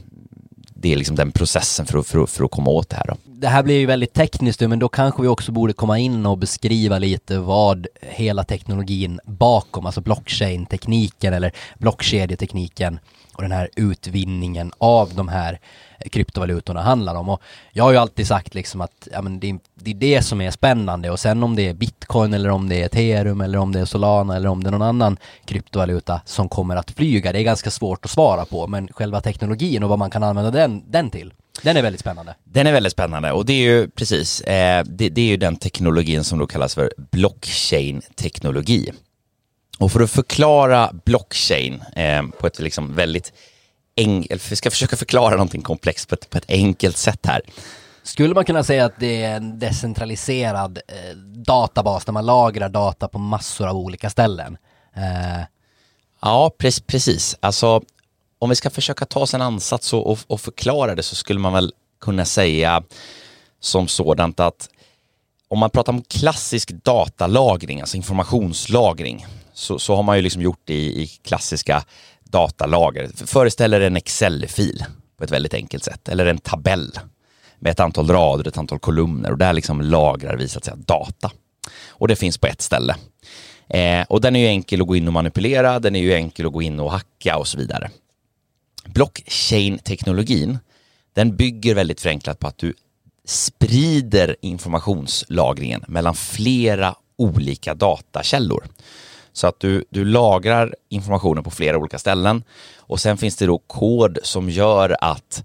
det 0.87 0.93
är 0.93 0.97
liksom 0.97 1.16
den 1.16 1.33
processen 1.33 1.87
för 1.87 1.99
att, 1.99 2.07
för, 2.07 2.26
för 2.26 2.45
att 2.45 2.50
komma 2.50 2.71
åt 2.71 2.88
det 2.90 2.97
här. 2.97 3.05
Då. 3.07 3.16
Det 3.25 3.49
här 3.49 3.62
blir 3.62 3.78
ju 3.78 3.87
väldigt 3.87 4.12
tekniskt 4.12 4.61
men 4.61 4.78
då 4.78 4.88
kanske 4.88 5.23
vi 5.23 5.28
också 5.28 5.52
borde 5.52 5.73
komma 5.73 5.99
in 5.99 6.26
och 6.26 6.38
beskriva 6.38 6.99
lite 6.99 7.38
vad 7.38 7.87
hela 8.00 8.45
teknologin 8.45 9.21
bakom, 9.25 9.87
alltså 9.87 10.00
blockchain-tekniken 10.00 11.35
eller 11.35 11.52
blockkedjetekniken 11.78 12.99
och 13.35 13.43
den 13.43 13.52
här 13.52 13.69
utvinningen 13.76 14.73
av 14.78 15.14
de 15.14 15.28
här 15.28 15.59
kryptovalutorna 16.09 16.83
handlar 16.83 17.15
om. 17.15 17.29
Och 17.29 17.43
jag 17.73 17.85
har 17.85 17.93
ju 17.93 17.99
alltid 17.99 18.27
sagt 18.27 18.55
liksom 18.55 18.81
att 18.81 19.09
ja, 19.13 19.23
men 19.23 19.41
det, 19.41 19.59
det 19.75 19.91
är 19.91 19.95
det 19.95 20.23
som 20.23 20.41
är 20.41 20.51
spännande 20.51 21.11
och 21.11 21.21
sen 21.21 21.43
om 21.43 21.57
det 21.57 21.69
är 21.69 21.75
bitcoin 21.75 22.35
eller 22.35 22.51
om 22.51 22.69
det 22.69 22.77
är 22.83 22.87
ethereum 22.87 23.41
eller 23.41 23.59
om 23.59 23.73
det 23.73 23.81
är 23.81 23.85
solana 23.85 24.37
eller 24.37 24.49
om 24.49 24.65
det 24.65 24.69
är 24.69 24.73
någon 24.73 24.83
annan 24.83 25.17
kryptovaluta 25.45 26.21
som 26.25 26.49
kommer 26.49 26.77
att 26.77 26.91
flyga, 26.91 27.33
det 27.33 27.39
är 27.39 27.43
ganska 27.43 27.71
svårt 27.71 28.05
att 28.05 28.11
svara 28.11 28.45
på 28.45 28.67
men 28.67 28.89
själva 28.89 29.21
teknologin 29.21 29.83
och 29.83 29.89
vad 29.89 29.99
man 29.99 30.11
kan 30.11 30.23
använda 30.23 30.51
den, 30.51 30.83
den 30.91 31.11
till. 31.11 31.33
Den 31.63 31.77
är 31.77 31.83
väldigt 31.83 32.01
spännande. 32.01 32.35
Den 32.45 32.67
är 32.67 32.73
väldigt 32.73 32.93
spännande 32.93 33.33
och 33.33 33.47
det 33.47 33.53
är 33.53 33.71
ju 33.71 33.89
precis, 33.89 34.41
eh, 34.41 34.85
det, 34.85 35.09
det, 35.09 35.21
är 35.21 35.27
ju 35.27 35.37
den 35.37 35.57
teknologin 35.57 36.25
som 36.25 36.39
då 36.39 36.47
kallas 36.47 36.75
för 36.75 36.93
blockchain-teknologi. 37.11 38.93
Och 39.79 39.93
för 39.93 40.01
att 40.01 40.11
förklara 40.11 40.91
blockchain 41.05 41.83
eh, 41.97 42.23
på 42.41 42.47
ett 42.47 42.59
liksom 42.59 42.95
väldigt 42.95 43.33
enkelt, 43.97 44.53
vi 44.53 44.57
ska 44.57 44.71
försöka 44.71 44.97
förklara 44.97 45.31
någonting 45.31 45.62
komplext 45.62 46.09
på 46.09 46.15
ett, 46.15 46.31
på 46.31 46.38
ett 46.38 46.50
enkelt 46.50 46.97
sätt 46.97 47.26
här. 47.26 47.41
Skulle 48.03 48.35
man 48.35 48.45
kunna 48.45 48.65
säga 48.65 48.85
att 48.85 49.00
det 49.00 49.23
är 49.23 49.37
en 49.37 49.59
decentraliserad 49.59 50.79
eh, 50.88 51.16
databas 51.16 52.05
där 52.05 52.12
man 52.12 52.27
lagrar 52.27 52.68
data 52.68 53.09
på 53.09 53.18
massor 53.18 53.66
av 53.66 53.77
olika 53.77 54.11
ställen? 54.11 54.57
Eh. 54.94 55.44
Ja, 56.20 56.51
pre 56.59 56.70
precis. 56.87 57.37
Alltså, 57.40 57.83
om 58.38 58.49
vi 58.49 58.57
ska 58.57 58.70
försöka 58.70 59.05
ta 59.05 59.20
oss 59.20 59.35
en 59.35 59.42
ansats 59.42 59.92
och, 59.92 60.11
och, 60.11 60.18
och 60.27 60.40
förklara 60.40 60.94
det 60.94 61.03
så 61.03 61.14
skulle 61.14 61.40
man 61.40 61.53
väl 61.53 61.73
kunna 62.01 62.25
säga 62.25 62.83
som 63.61 63.88
sådant 63.88 64.40
att 64.40 64.68
om 65.49 65.59
man 65.59 65.70
pratar 65.70 65.92
om 65.92 66.03
klassisk 66.03 66.70
datalagring, 66.70 67.81
alltså 67.81 67.97
informationslagring, 67.97 69.27
så, 69.53 69.79
så 69.79 69.97
har 69.97 70.03
man 70.03 70.16
ju 70.16 70.23
liksom 70.23 70.42
gjort 70.42 70.61
det 70.64 70.75
i, 70.75 71.03
i 71.03 71.07
klassiska 71.07 71.85
datalager. 72.31 73.11
Föreställ 73.27 73.75
er 73.75 73.81
en 73.81 73.97
Excel-fil 73.97 74.85
på 75.19 75.25
ett 75.25 75.31
väldigt 75.31 75.55
enkelt 75.55 75.85
sätt, 75.85 76.09
eller 76.09 76.27
en 76.27 76.39
tabell 76.39 76.99
med 77.59 77.71
ett 77.71 77.81
antal 77.81 78.11
rader, 78.11 78.49
ett 78.49 78.59
antal 78.59 78.79
kolumner 78.79 79.31
och 79.31 79.39
där 79.39 79.53
liksom 79.53 79.81
lagrar 79.81 80.37
vi 80.37 80.49
så 80.49 80.59
att 80.59 80.65
säga 80.65 80.77
data. 80.77 81.31
Och 81.89 82.09
det 82.09 82.17
finns 82.17 82.39
på 82.39 82.47
ett 82.47 82.62
ställe. 82.62 82.97
Eh, 83.69 84.03
och 84.09 84.21
den 84.21 84.37
är 84.37 84.41
ju 84.41 84.47
enkel 84.47 84.81
att 84.81 84.87
gå 84.87 84.97
in 84.97 85.07
och 85.07 85.12
manipulera, 85.12 85.79
den 85.79 85.97
är 85.97 86.01
ju 86.01 86.15
enkel 86.15 86.47
att 86.47 86.53
gå 86.53 86.62
in 86.62 86.81
och 86.81 86.93
hacka 86.93 87.37
och 87.37 87.49
så 87.49 87.59
vidare. 87.59 87.91
Blockchain-teknologin, 88.85 90.59
den 91.15 91.37
bygger 91.37 91.75
väldigt 91.75 92.01
förenklat 92.01 92.39
på 92.39 92.47
att 92.47 92.59
du 92.59 92.75
sprider 93.25 94.37
informationslagringen 94.41 95.85
mellan 95.89 96.15
flera 96.15 96.95
olika 97.17 97.75
datakällor. 97.75 98.65
Så 99.37 99.46
att 99.46 99.61
du, 99.61 99.85
du 99.90 100.05
lagrar 100.05 100.75
informationen 100.88 101.44
på 101.44 101.51
flera 101.51 101.79
olika 101.79 101.99
ställen 101.99 102.44
och 102.77 103.01
sen 103.01 103.16
finns 103.16 103.37
det 103.37 103.46
då 103.46 103.59
kod 103.59 104.18
som 104.22 104.51
gör 104.51 104.96
att 105.01 105.44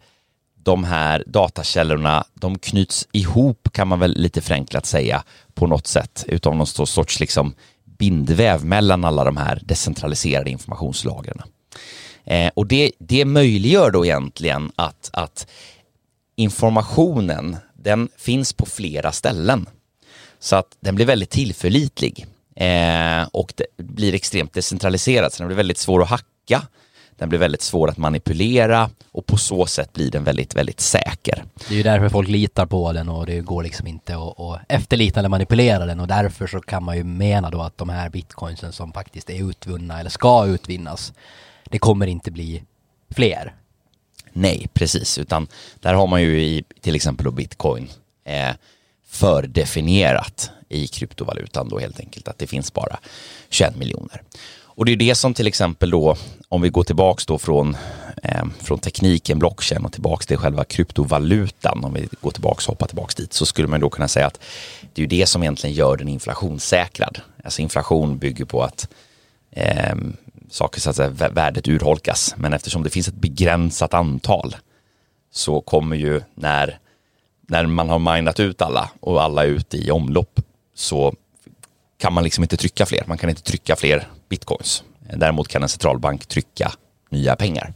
de 0.56 0.84
här 0.84 1.23
datakällorna, 1.27 2.25
de 2.34 2.58
knyts 2.58 3.08
ihop 3.12 3.69
kan 3.71 3.88
man 3.88 3.99
väl 3.99 4.17
lite 4.17 4.41
förenklat 4.41 4.86
säga 4.86 5.23
på 5.54 5.67
något 5.67 5.88
sätt 5.88 6.25
utav 6.27 6.56
någon 6.56 6.67
sorts 6.88 7.19
liksom 7.19 7.54
bindväv 7.86 8.65
mellan 8.65 9.06
alla 9.06 9.23
de 9.23 9.38
här 9.38 9.62
decentraliserade 9.63 10.49
informationslagren. 10.49 11.41
Eh, 12.23 12.51
och 12.54 12.67
det, 12.67 12.91
det 12.99 13.25
möjliggör 13.25 13.91
då 13.91 14.06
egentligen 14.06 14.71
att, 14.75 15.10
att 15.13 15.47
informationen, 16.36 17.58
den 17.73 18.10
finns 18.17 18.54
på 18.54 18.65
flera 18.65 19.12
ställen. 19.12 19.69
Så 20.39 20.56
att 20.56 20.77
den 20.80 20.95
blir 20.95 21.06
väldigt 21.06 21.30
tillförlitlig. 21.30 22.27
Eh, 22.62 23.28
och 23.32 23.54
det 23.56 23.65
blir 23.78 24.13
extremt 24.13 24.54
decentraliserat, 24.54 25.34
så 25.34 25.38
den 25.43 25.47
blir 25.47 25.58
väldigt 25.58 25.78
svår 25.78 26.02
att 26.02 26.10
hacka. 26.10 26.67
Den 27.17 27.30
blir 27.30 27.39
väldigt 27.39 27.62
svår 27.62 27.89
att 27.89 27.97
manipulera 27.97 28.89
och 29.12 29.26
på 29.26 29.38
så 29.38 29.65
sätt 29.65 29.93
blir 29.93 30.12
den 30.12 30.24
väldigt, 30.24 30.56
väldigt 30.56 30.80
säker. 30.80 31.43
Det 31.67 31.74
är 31.74 31.78
ju 31.78 31.84
därför 31.84 32.10
folk 32.10 32.30
litar 32.30 32.65
på 32.65 32.93
den 32.93 33.10
och 33.10 33.26
det 33.26 33.39
går 33.39 33.63
liksom 33.63 33.88
inte 33.88 34.15
att, 34.15 34.39
att 34.39 34.62
efterlita 34.67 35.19
eller 35.19 35.30
manipulera 35.30 35.86
den 35.86 36.00
och 36.00 36.08
därför 36.08 36.47
så 36.47 36.60
kan 36.62 36.84
man 36.84 36.97
ju 36.97 37.04
mena 37.04 37.50
då 37.50 37.62
att 37.62 37.78
de 37.78 37.89
här 37.89 38.10
bitcoinsen 38.10 38.74
som 38.74 38.93
faktiskt 38.93 39.30
är 39.30 39.50
utvunna 39.50 40.00
eller 40.00 40.10
ska 40.10 40.45
utvinnas, 40.45 41.13
det 41.63 41.80
kommer 41.80 42.08
inte 42.08 42.32
bli 42.32 42.63
fler. 43.10 43.56
Nej, 44.34 44.67
precis, 44.74 45.17
utan 45.17 45.47
där 45.80 45.93
har 45.93 46.08
man 46.08 46.21
ju 46.21 46.41
i 46.41 46.63
till 46.82 46.95
exempel 46.95 47.32
bitcoin 47.32 47.89
eh, 48.26 48.56
fördefinierat 49.08 50.52
i 50.71 50.88
kryptovalutan 50.88 51.69
då 51.69 51.79
helt 51.79 51.99
enkelt 51.99 52.27
att 52.27 52.38
det 52.38 52.47
finns 52.47 52.73
bara 52.73 52.99
21 53.49 53.75
miljoner. 53.75 54.21
Och 54.81 54.86
det 54.86 54.91
är 54.91 54.95
det 54.95 55.15
som 55.15 55.34
till 55.34 55.47
exempel 55.47 55.89
då, 55.89 56.15
om 56.49 56.62
vi 56.62 56.69
går 56.69 56.84
tillbaks 56.84 57.25
då 57.25 57.38
från, 57.38 57.77
eh, 58.23 58.45
från 58.60 58.79
tekniken 58.79 59.39
blockchain 59.39 59.86
och 59.86 59.91
tillbaks 59.91 60.25
till 60.25 60.38
själva 60.38 60.63
kryptovalutan, 60.63 61.84
om 61.84 61.93
vi 61.93 62.07
går 62.21 62.31
tillbaks 62.31 62.67
och 62.67 62.71
hoppar 62.71 62.88
tillbaks 62.88 63.15
dit, 63.15 63.34
så 63.34 63.45
skulle 63.45 63.67
man 63.67 63.79
då 63.79 63.89
kunna 63.89 64.07
säga 64.07 64.27
att 64.27 64.39
det 64.93 65.03
är 65.03 65.07
det 65.07 65.25
som 65.25 65.43
egentligen 65.43 65.75
gör 65.75 65.97
den 65.97 66.07
inflationssäkrad. 66.07 67.21
Alltså 67.43 67.62
inflation 67.62 68.17
bygger 68.17 68.45
på 68.45 68.63
att 68.63 68.89
eh, 69.51 69.95
saker 70.49 70.81
så 70.81 70.89
att 70.89 70.95
säga, 70.95 71.10
värdet 71.10 71.67
urholkas, 71.67 72.34
men 72.38 72.53
eftersom 72.53 72.84
det 72.84 72.89
finns 72.89 73.07
ett 73.07 73.15
begränsat 73.15 73.93
antal 73.93 74.55
så 75.31 75.62
kommer 75.62 75.95
ju 75.95 76.21
när 76.36 76.79
när 77.47 77.65
man 77.65 77.89
har 77.89 77.99
minat 78.15 78.39
ut 78.39 78.62
alla 78.62 78.89
och 78.99 79.23
alla 79.23 79.43
är 79.43 79.47
ute 79.47 79.77
i 79.77 79.91
omlopp 79.91 80.39
så 80.82 81.13
kan 81.98 82.13
man 82.13 82.24
liksom 82.24 82.44
inte 82.44 82.58
trycka 82.58 82.86
fler. 82.86 83.04
Man 83.08 83.17
kan 83.17 83.30
inte 83.30 83.41
trycka 83.41 83.76
fler 83.76 84.08
bitcoins. 84.30 84.84
Däremot 85.15 85.48
kan 85.48 85.63
en 85.63 85.70
centralbank 85.70 86.26
trycka 86.26 86.72
nya 87.10 87.36
pengar. 87.36 87.74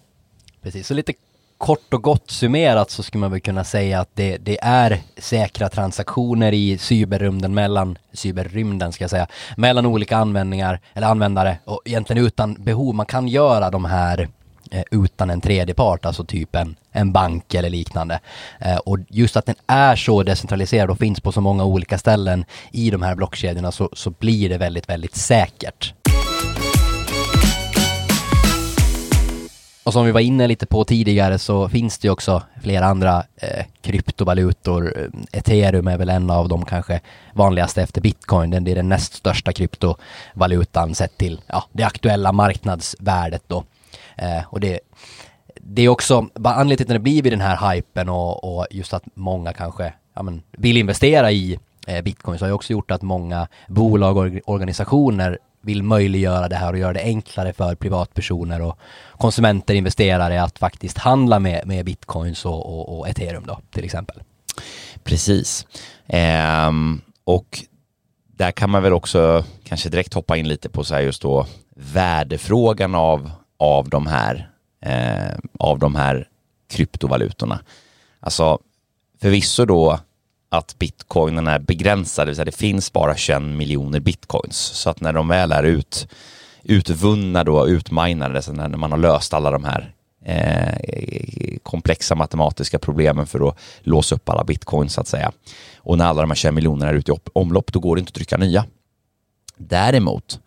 Precis, 0.62 0.88
så 0.88 0.94
lite 0.94 1.13
kort 1.58 1.94
och 1.94 2.04
gott 2.04 2.32
summerat 2.32 2.91
så 2.91 3.04
skulle 3.04 3.20
man 3.20 3.32
väl 3.32 3.41
kunna 3.41 3.63
säga 3.63 4.00
att 4.00 4.10
det, 4.13 4.38
det 4.38 4.58
är 4.62 5.02
säkra 5.18 5.70
transaktioner 5.70 6.52
i 6.52 6.78
cyberrymden 6.78 7.54
mellan, 7.54 7.98
cyberrymden 8.13 8.91
ska 8.91 9.04
jag 9.04 9.12
säga, 9.12 9.28
mellan 9.58 9.86
olika 9.86 10.18
användningar 10.18 10.80
eller 10.94 11.08
användare 11.08 11.58
och 11.65 11.82
egentligen 11.86 12.26
utan 12.26 12.54
behov. 12.54 12.96
Man 12.96 13.06
kan 13.06 13.28
göra 13.28 13.70
de 13.70 13.86
här 13.86 14.30
Eh, 14.71 14.84
utan 14.91 15.30
en 15.30 15.41
tredje 15.41 15.75
part, 15.75 16.06
alltså 16.06 16.23
typ 16.23 16.56
en, 16.56 16.75
en 16.91 17.12
bank 17.12 17.54
eller 17.54 17.69
liknande. 17.69 18.19
Eh, 18.60 18.78
och 18.78 18.99
just 19.10 19.38
att 19.38 19.45
den 19.45 19.56
är 19.67 19.95
så 19.95 20.23
decentraliserad 20.23 20.89
och 20.89 20.97
finns 20.97 21.19
på 21.19 21.32
så 21.32 21.41
många 21.41 21.63
olika 21.63 21.97
ställen 21.97 22.45
i 22.71 22.89
de 22.89 23.01
här 23.01 23.15
blockkedjorna 23.15 23.71
så, 23.71 23.89
så 23.93 24.10
blir 24.10 24.49
det 24.49 24.58
väldigt, 24.58 24.89
väldigt 24.89 25.15
säkert. 25.15 25.93
Och 29.86 29.93
som 29.93 30.06
vi 30.06 30.12
var 30.12 30.19
inne 30.19 30.47
lite 30.47 30.65
på 30.65 30.84
tidigare 30.84 31.39
så 31.39 31.69
finns 31.69 31.97
det 31.97 32.08
ju 32.08 32.12
också 32.12 32.41
flera 32.62 32.86
andra 32.86 33.23
eh, 33.36 33.65
kryptovalutor. 33.82 34.93
Eh, 34.97 35.39
Ethereum 35.39 35.88
är 35.88 35.97
väl 35.97 36.10
en 36.10 36.30
av 36.30 36.49
de 36.49 36.65
kanske 36.65 36.99
vanligaste 37.34 37.82
efter 37.82 38.01
bitcoin. 38.01 38.63
Det 38.63 38.71
är 38.71 38.75
den 38.75 38.89
näst 38.89 39.13
största 39.13 39.54
kryptovalutan 39.54 40.95
sett 40.95 41.17
till 41.17 41.41
ja, 41.47 41.63
det 41.71 41.84
aktuella 41.84 42.32
marknadsvärdet 42.32 43.43
då. 43.47 43.63
Eh, 44.15 44.43
och 44.45 44.60
det, 44.60 44.80
det 45.56 45.82
är 45.82 45.89
också, 45.89 46.30
anledningen 46.43 46.78
till 46.78 46.86
att 46.86 46.89
det 46.89 46.99
blir 46.99 47.21
vid 47.21 47.34
den 47.34 47.41
här 47.41 47.73
hypen 47.73 48.10
och, 48.10 48.58
och 48.58 48.67
just 48.71 48.93
att 48.93 49.04
många 49.13 49.54
kanske 49.54 49.93
ja, 50.13 50.23
men, 50.23 50.41
vill 50.51 50.78
investera 50.78 51.32
i 51.32 51.60
eh, 51.88 52.01
bitcoin 52.01 52.39
så 52.39 52.45
har 52.45 52.49
ju 52.49 52.54
också 52.54 52.73
gjort 52.73 52.91
att 52.91 53.01
många 53.01 53.47
bolag 53.67 54.17
och 54.17 54.41
organisationer 54.45 55.39
vill 55.62 55.84
möjliggöra 55.84 56.49
det 56.49 56.56
här 56.56 56.73
och 56.73 56.80
göra 56.80 56.93
det 56.93 57.04
enklare 57.04 57.54
för 57.54 57.75
privatpersoner 57.75 58.62
och 58.62 58.80
konsumenter, 59.17 59.73
investerare 59.73 60.43
att 60.43 60.60
faktiskt 60.60 60.97
handla 60.97 61.39
med, 61.39 61.67
med 61.67 61.86
bitcoins 61.86 62.45
och, 62.45 62.80
och, 62.80 62.99
och 62.99 63.08
ethereum 63.10 63.43
då 63.47 63.60
till 63.71 63.86
exempel. 63.86 64.21
Precis. 65.04 65.67
Ehm, 66.08 67.01
och 67.23 67.60
där 68.28 68.51
kan 68.51 68.69
man 68.69 68.84
väl 68.84 68.93
också 68.93 69.43
kanske 69.63 69.89
direkt 69.89 70.13
hoppa 70.13 70.38
in 70.38 70.47
lite 70.47 70.69
på 70.69 70.84
så 70.84 70.95
här 70.95 71.01
just 71.01 71.21
då 71.21 71.47
värdefrågan 71.75 72.95
av, 72.95 73.32
av 73.58 73.89
de 73.89 74.08
här 74.08 74.50
eh, 74.82 75.38
av 75.60 75.80
de 75.80 75.96
här 75.96 76.28
kryptovalutorna. 76.70 77.60
Alltså 78.20 78.60
förvisso 79.22 79.65
då 79.65 80.00
att 80.50 80.80
bitcoinen 80.80 81.48
är 81.48 81.60
begränsad, 81.60 82.28
det 82.28 82.30
vill 82.30 82.36
säga 82.36 82.46
det 82.46 82.52
finns 82.52 82.94
bara 82.94 83.15
21 83.15 83.41
miljoner 83.41 84.00
bitcoins. 84.00 84.58
Så 84.58 84.89
att 84.89 85.02
när 85.02 85.13
de 85.13 85.28
väl 85.28 85.52
är 85.52 85.63
ut, 85.63 86.08
utvunna 86.63 87.44
då, 87.44 87.68
utminade, 87.68 88.41
så 88.41 88.54
när 88.54 88.70
man 88.70 88.91
har 88.91 88.98
löst 88.98 89.34
alla 89.34 89.52
de 89.52 89.63
här 89.63 89.94
eh, 90.26 91.58
komplexa 91.63 92.15
matematiska 92.15 92.80
problemen 92.80 93.28
för 93.28 93.50
att 93.50 93.58
låsa 93.82 94.15
upp 94.15 94.30
alla 94.30 94.44
bitcoins 94.44 94.94
så 94.94 95.02
att 95.02 95.08
säga. 95.08 95.32
Och 95.78 95.98
när 95.98 96.06
alla 96.06 96.22
de 96.22 96.32
här 96.32 96.36
21 96.36 96.54
miljonerna 96.54 96.91
är 96.91 96.96
ute 96.96 97.12
i 97.12 97.15
omlopp, 97.34 97.74
då 97.74 97.80
går 97.80 97.96
det 97.96 98.00
inte 98.00 98.10
att 98.10 98.15
trycka 98.15 98.38
nya. 98.38 98.65
Däremot 99.58 100.39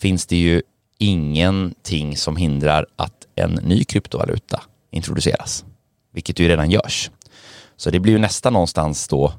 finns 0.00 0.26
det 0.26 0.36
ju 0.36 0.62
ingenting 1.00 2.16
som 2.16 2.36
hindrar 2.36 2.86
att 2.96 3.26
en 3.34 3.50
ny 3.50 3.84
kryptovaluta 3.84 4.62
introduceras, 4.90 5.64
vilket 6.12 6.38
ju 6.38 6.48
redan 6.48 6.70
görs. 6.70 7.10
Så 7.76 7.90
det 7.90 8.00
blir 8.00 8.12
ju 8.12 8.18
nästan 8.18 8.52
någonstans 8.52 9.08
då 9.08 9.32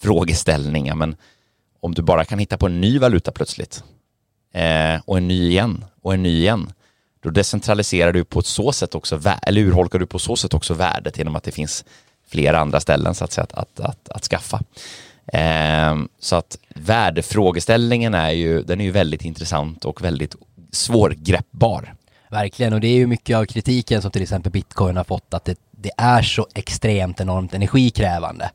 frågeställningar, 0.00 0.94
men 0.94 1.16
om 1.80 1.94
du 1.94 2.02
bara 2.02 2.24
kan 2.24 2.38
hitta 2.38 2.58
på 2.58 2.66
en 2.66 2.80
ny 2.80 2.98
valuta 2.98 3.32
plötsligt 3.32 3.84
eh, 4.54 5.00
och 5.04 5.16
en 5.16 5.28
ny 5.28 5.48
igen 5.48 5.84
och 6.02 6.14
en 6.14 6.22
ny 6.22 6.38
igen, 6.38 6.72
då 7.20 7.30
decentraliserar 7.30 8.12
du 8.12 8.24
på 8.24 8.38
ett 8.38 8.46
så 8.46 8.72
sätt 8.72 8.94
också, 8.94 9.20
eller 9.42 9.60
urholkar 9.60 9.98
du 9.98 10.06
på 10.06 10.18
så 10.18 10.36
sätt 10.36 10.54
också 10.54 10.74
värdet 10.74 11.18
genom 11.18 11.36
att 11.36 11.44
det 11.44 11.52
finns 11.52 11.84
flera 12.28 12.58
andra 12.58 12.80
ställen 12.80 13.14
så 13.14 13.24
att, 13.24 13.32
säga, 13.32 13.44
att, 13.44 13.52
att, 13.52 13.80
att, 13.80 14.08
att 14.08 14.24
skaffa. 14.24 14.60
Eh, 15.26 15.96
så 16.18 16.36
att 16.36 16.58
värdefrågeställningen 16.68 18.14
är 18.14 18.30
ju, 18.30 18.62
den 18.62 18.80
är 18.80 18.84
ju 18.84 18.90
väldigt 18.90 19.24
intressant 19.24 19.84
och 19.84 20.04
väldigt 20.04 20.36
svårgreppbar. 20.76 21.94
Verkligen, 22.30 22.72
och 22.72 22.80
det 22.80 22.88
är 22.88 22.96
ju 22.96 23.06
mycket 23.06 23.36
av 23.36 23.44
kritiken 23.44 24.02
som 24.02 24.10
till 24.10 24.22
exempel 24.22 24.52
bitcoin 24.52 24.96
har 24.96 25.04
fått, 25.04 25.34
att 25.34 25.44
det, 25.44 25.58
det 25.70 25.90
är 25.96 26.22
så 26.22 26.46
extremt 26.54 27.20
enormt 27.20 27.54
energikrävande. 27.54 28.50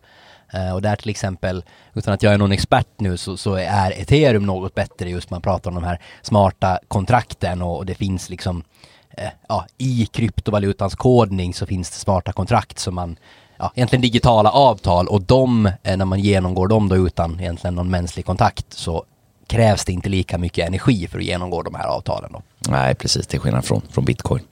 Uh, 0.56 0.74
och 0.74 0.82
där 0.82 0.96
till 0.96 1.10
exempel, 1.10 1.64
utan 1.94 2.14
att 2.14 2.24
jag 2.24 2.34
är 2.34 2.38
någon 2.38 2.52
expert 2.52 2.88
nu, 2.98 3.18
så, 3.18 3.38
så, 3.38 3.56
är 3.56 3.92
ethereum 3.92 4.46
något 4.46 4.76
bättre 4.76 5.10
just 5.10 5.30
man 5.30 5.42
pratar 5.42 5.70
om 5.70 5.76
de 5.76 5.84
här 5.84 6.00
smarta 6.22 6.80
kontrakten 6.88 7.62
och, 7.62 7.78
och 7.78 7.86
det 7.86 7.96
finns 7.96 8.30
liksom, 8.30 8.58
uh, 8.58 9.30
ja, 9.50 9.66
i 9.78 10.06
kryptovalutans 10.06 10.96
kodning 10.96 11.54
så 11.54 11.66
finns 11.66 11.90
det 11.90 11.98
smarta 11.98 12.32
kontrakt 12.32 12.80
som 12.80 12.96
man, 12.96 13.18
ja, 13.58 13.72
egentligen 13.76 14.02
digitala 14.02 14.52
avtal 14.52 15.08
och 15.08 15.22
de, 15.22 15.66
uh, 15.66 15.98
när 15.98 16.06
man 16.06 16.20
genomgår 16.20 16.68
dem 16.68 16.90
då 16.90 16.96
utan 16.96 17.40
egentligen 17.40 17.76
någon 17.76 17.90
mänsklig 17.90 18.26
kontakt 18.26 18.74
så 18.74 19.06
krävs 19.52 19.86
det 19.86 19.92
inte 19.92 20.10
lika 20.10 20.38
mycket 20.38 20.68
energi 20.68 21.08
för 21.08 21.18
att 21.20 21.26
genomgå 21.26 21.62
de 21.62 21.76
här 21.76 21.88
avtalen 21.88 22.32
då. 22.34 22.42
Nej, 22.70 22.96
precis, 22.96 23.28
till 23.28 23.40
skillnad 23.40 23.66
från, 23.66 23.82
från 23.90 24.06
bitcoin. 24.06 24.44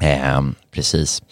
Eh, 0.00 0.42
precis. 0.70 1.22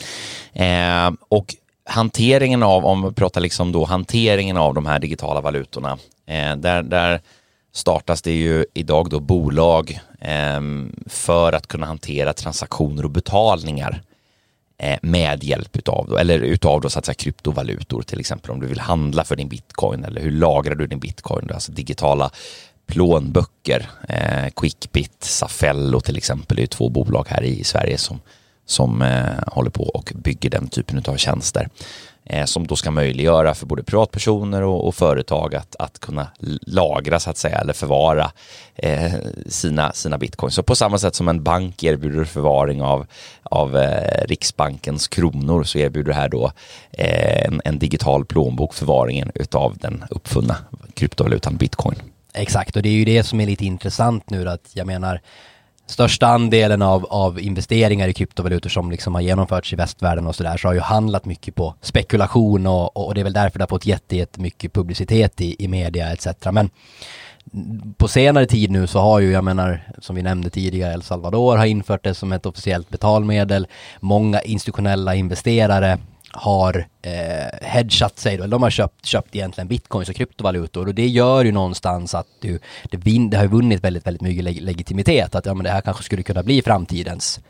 Eh, 0.53 1.11
och 1.29 1.55
hanteringen 1.85 2.63
av, 2.63 2.87
om 2.87 3.03
vi 3.03 3.13
pratar 3.13 3.41
liksom 3.41 3.73
då 3.73 3.85
hanteringen 3.85 4.57
av 4.57 4.75
de 4.75 4.87
här 4.87 4.99
digitala 4.99 5.41
valutorna, 5.41 5.99
eh, 6.27 6.57
där, 6.57 6.83
där 6.83 7.21
startas 7.75 8.23
det 8.23 8.33
ju 8.33 8.67
idag 8.75 9.11
då 9.11 9.21
bolag 9.21 10.01
eh, 10.21 10.61
för 11.07 11.53
att 11.53 11.67
kunna 11.67 11.87
hantera 11.87 12.33
transaktioner 12.33 13.05
och 13.05 13.11
betalningar 13.11 14.03
eh, 14.79 14.99
med 15.03 15.45
hjälp 15.45 15.77
utav, 15.77 16.19
eller 16.19 16.39
utav 16.39 16.81
då 16.81 16.91
så 16.91 16.99
att 16.99 17.05
säga 17.07 17.15
kryptovalutor, 17.15 18.03
till 18.03 18.21
exempel 18.21 18.51
om 18.51 18.61
du 18.61 18.67
vill 18.67 18.81
handla 18.81 19.25
för 19.25 19.37
din 19.37 19.49
bitcoin 19.49 20.05
eller 20.05 20.21
hur 20.21 20.31
lagrar 20.31 20.75
du 20.75 20.87
din 20.87 20.99
bitcoin, 20.99 21.51
alltså 21.55 21.73
digitala 21.73 22.31
plånböcker. 22.87 23.91
Eh, 24.09 24.51
Quickbit, 24.57 25.25
Safello 25.25 26.01
till 26.01 26.17
exempel, 26.17 26.57
det 26.57 26.63
är 26.63 26.67
två 26.67 26.89
bolag 26.89 27.27
här 27.29 27.43
i 27.43 27.65
Sverige 27.65 27.99
som, 27.99 28.21
som 28.67 29.03
eh, 29.03 29.25
håller 29.47 29.71
på 29.71 29.85
och 29.85 30.13
bygger 30.15 30.51
den 30.51 30.69
typen 30.69 31.03
av 31.07 31.17
tjänster. 31.17 31.69
Eh, 32.29 32.45
som 32.45 32.67
då 32.67 32.77
ska 32.77 32.91
möjliggöra 32.91 33.55
för 33.55 33.67
både 33.67 33.83
privatpersoner 33.83 34.63
och, 34.63 34.87
och, 34.87 34.95
företag 34.95 35.55
att, 35.55 35.77
att 35.79 35.99
kunna 35.99 36.29
lagra 36.67 37.21
så 37.21 37.31
att 37.31 37.37
säga 37.37 37.59
eller 37.59 37.73
förvara 37.73 38.31
eh, 38.75 39.13
sina, 39.47 39.93
sina 39.93 40.19
bitcoins. 40.19 40.55
Så 40.55 40.63
på 40.63 40.75
samma 40.75 40.99
sätt 40.99 41.15
som 41.15 41.29
en 41.29 41.43
bank 41.43 41.83
erbjuder 41.83 42.25
förvaring 42.25 42.83
av, 42.83 43.07
av 43.43 43.77
eh, 43.77 44.27
Riksbankens 44.27 45.09
kronor 45.09 45.65
så 45.65 45.79
erbjuder 45.79 46.13
det 46.13 46.19
här 46.19 46.29
då 46.29 46.53
eh, 46.91 47.47
en, 47.47 47.61
en 47.65 47.79
digital 47.79 48.25
plånbok 48.25 48.75
förvaringen 48.75 49.33
utav 49.35 49.77
den 49.79 50.05
uppfunna 50.11 50.57
kryptovalutan 50.95 51.57
bitcoin. 51.57 51.97
Exakt, 52.37 52.77
och 52.77 52.83
det 52.83 52.89
är 52.89 52.93
ju 52.93 53.05
det 53.05 53.23
som 53.23 53.41
är 53.41 53.47
lite 53.47 53.65
intressant 53.65 54.31
nu 54.31 54.49
att 54.49 54.71
jag 54.73 54.87
menar 54.87 55.21
största 55.87 56.27
andelen 56.27 56.83
av, 56.83 57.07
av 57.07 57.41
investeringar 57.41 58.09
i 58.09 58.13
kryptovalutor 58.13 58.71
som 58.71 58.91
liksom 58.91 59.15
har 59.15 59.23
genomförts 59.23 59.73
i 59.73 59.77
västvärlden 59.77 60.27
och 60.27 60.37
sådär 60.37 60.57
så 60.57 60.69
har 60.69 60.75
ju 60.75 60.81
handlat 60.81 61.25
mycket 61.25 61.55
på 61.55 61.75
spekulation 61.81 62.67
och, 62.67 62.97
och 62.97 63.15
det 63.15 63.21
är 63.21 63.25
väl 63.25 63.33
därför 63.33 63.59
det 63.59 63.63
har 63.63 63.69
fått 63.69 63.87
jättemycket 63.87 64.73
publicitet 64.73 65.41
i, 65.41 65.65
i 65.65 65.69
media 65.69 66.13
etc. 66.13 66.27
Men 66.53 66.71
på 67.97 68.09
senare 68.09 68.47
tid 68.47 68.71
nu 68.71 68.87
så 68.87 68.99
har 68.99 69.21
ju, 69.21 69.33
jag 69.33 69.45
menar, 69.45 69.93
som 69.99 70.17
vi 70.17 70.23
nämnde 70.23 70.51
tidigare, 70.51 70.93
El 70.93 71.03
Salvador 71.03 71.57
har 71.57 71.67
infört 71.67 72.05
det 72.05 72.15
som 72.15 72.33
ett 72.33 72.47
officiellt 72.47 72.89
betalmedel. 72.89 73.67
Många 74.01 74.41
institutionella 74.41 75.15
investerare 75.15 75.99
har 76.33 76.87
eh, 77.03 77.69
hedgat 77.69 78.19
sig, 78.19 78.37
då, 78.37 78.47
de 78.47 78.63
har 78.63 78.71
köpt, 78.71 79.07
köpt 79.07 79.37
egentligen 79.37 79.69
bitcoins 79.69 80.09
och 80.09 80.15
kryptovalutor 80.15 80.89
och 80.89 80.95
det 80.95 81.07
gör 81.07 81.45
ju 81.45 81.53
någonstans 81.53 82.15
att 82.15 82.27
du, 82.41 82.59
det, 82.91 82.97
vin, 82.97 83.31
det 83.31 83.37
har 83.37 83.47
vunnit 83.47 83.85
väldigt, 83.85 84.07
väldigt 84.07 84.23
mycket 84.23 84.45
leg 84.45 84.61
legitimitet 84.63 85.35
att 85.35 85.47
ja, 85.47 85.55
men 85.55 85.65
det 85.65 85.71
här 85.71 85.81
kanske 85.81 86.03
skulle 86.03 86.23
kunna 86.23 86.43
bli 86.43 86.63
framtidens 86.63 87.41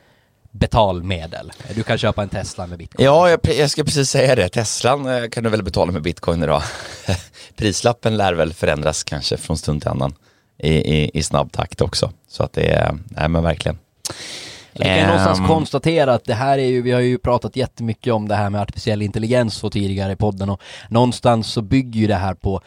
betalmedel. 0.51 1.53
Du 1.75 1.83
kan 1.83 1.99
köpa 1.99 2.23
en 2.23 2.29
Tesla 2.29 2.67
med 2.67 2.79
bitcoin. 2.79 3.05
Ja, 3.05 3.31
jag, 3.31 3.41
jag 3.59 3.71
ska 3.71 3.85
precis 3.85 4.11
säga 4.11 4.35
det. 4.35 4.49
Teslan 4.49 5.07
eh, 5.07 5.29
kan 5.29 5.45
du 5.45 5.51
väl 5.51 5.63
betala 5.63 5.93
med 5.93 6.03
bitcoin 6.03 6.43
idag. 6.43 6.63
Prislappen 7.57 8.17
lär 8.17 8.33
väl 8.33 8.55
förändras 8.55 9.05
kanske 9.05 9.37
från 9.37 9.59
stund 9.59 9.83
till 9.83 9.91
annan 9.91 10.15
i, 10.59 10.71
i, 10.71 11.11
i 11.15 11.23
snabb 11.23 11.53
takt 11.53 11.81
också. 11.81 12.13
Så 12.29 12.43
att 12.43 12.53
det 12.53 12.67
är, 12.67 12.99
nej 13.05 13.29
men 13.29 13.43
verkligen. 13.43 13.79
Vi 14.79 14.85
kan 14.85 15.01
um, 15.01 15.07
någonstans 15.07 15.39
ehm. 15.39 15.47
konstatera 15.47 16.15
att 16.15 16.25
det 16.25 16.35
här 16.35 16.59
är 16.59 16.67
ju, 16.67 16.83
vi 16.83 16.93
har 16.93 17.01
ju 17.01 17.19
pratat 17.19 17.57
jättemycket 17.57 18.13
om 18.13 18.29
det 18.29 18.35
här 18.35 18.51
med 18.51 18.61
artificiell 18.61 19.03
intelligens 19.03 19.55
så 19.55 19.71
tidigare 19.71 20.13
i 20.13 20.17
podden 20.17 20.51
och 20.51 20.63
någonstans 20.89 21.47
så 21.47 21.63
bygger 21.63 22.01
ju 22.01 22.07
det 22.07 22.15
här 22.15 22.35
på 22.35 22.61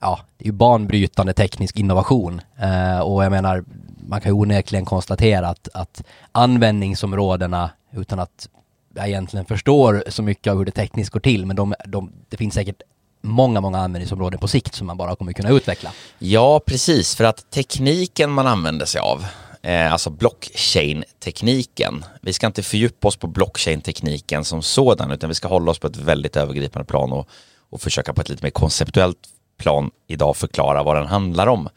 ja, 0.00 0.20
det 0.36 0.44
är 0.44 0.46
ju 0.46 0.52
banbrytande 0.52 1.32
teknisk 1.32 1.78
innovation 1.78 2.40
uh, 2.62 3.00
och 3.00 3.24
jag 3.24 3.30
menar 3.30 3.64
man 4.08 4.20
kan 4.20 4.30
ju 4.30 4.34
onekligen 4.34 4.84
konstatera 4.84 5.48
att, 5.48 5.68
att 5.74 6.02
användningsområdena 6.32 7.70
utan 7.92 8.18
att 8.18 8.48
jag 8.94 9.08
egentligen 9.08 9.46
förstår 9.46 10.04
så 10.08 10.22
mycket 10.22 10.50
av 10.50 10.58
hur 10.58 10.64
det 10.64 10.70
tekniskt 10.70 11.10
går 11.10 11.20
till 11.20 11.46
men 11.46 11.56
de, 11.56 11.74
de, 11.86 12.12
det 12.28 12.36
finns 12.36 12.54
säkert 12.54 12.82
många, 13.22 13.60
många 13.60 13.78
användningsområden 13.78 14.40
på 14.40 14.48
sikt 14.48 14.74
som 14.74 14.86
man 14.86 14.96
bara 14.96 15.16
kommer 15.16 15.32
kunna 15.32 15.50
utveckla. 15.50 15.90
Ja, 16.18 16.60
precis, 16.66 17.14
för 17.14 17.24
att 17.24 17.50
tekniken 17.50 18.30
man 18.30 18.46
använder 18.46 18.86
sig 18.86 19.00
av 19.00 19.24
eh, 19.62 19.92
alltså 19.92 20.10
blockchain-tekniken. 20.10 22.04
Vi 22.20 22.32
ska 22.32 22.46
inte 22.46 22.62
fördjupa 22.62 23.08
oss 23.08 23.16
på 23.16 23.26
blockchain-tekniken 23.26 24.44
som 24.44 24.62
sådan, 24.62 25.10
utan 25.10 25.28
vi 25.28 25.34
ska 25.34 25.48
hålla 25.48 25.70
oss 25.70 25.78
på 25.78 25.86
ett 25.86 25.96
väldigt 25.96 26.36
övergripande 26.36 26.86
plan 26.86 27.12
och, 27.12 27.28
och 27.70 27.80
försöka 27.80 28.12
på 28.12 28.20
ett 28.20 28.28
lite 28.28 28.44
mer 28.44 28.50
konceptuellt 28.50 29.28
plan 29.58 29.90
idag 30.06 30.36
förklara 30.36 30.82
vad 30.82 30.96
den 30.96 31.06
handlar 31.06 31.46
om. 31.46 31.68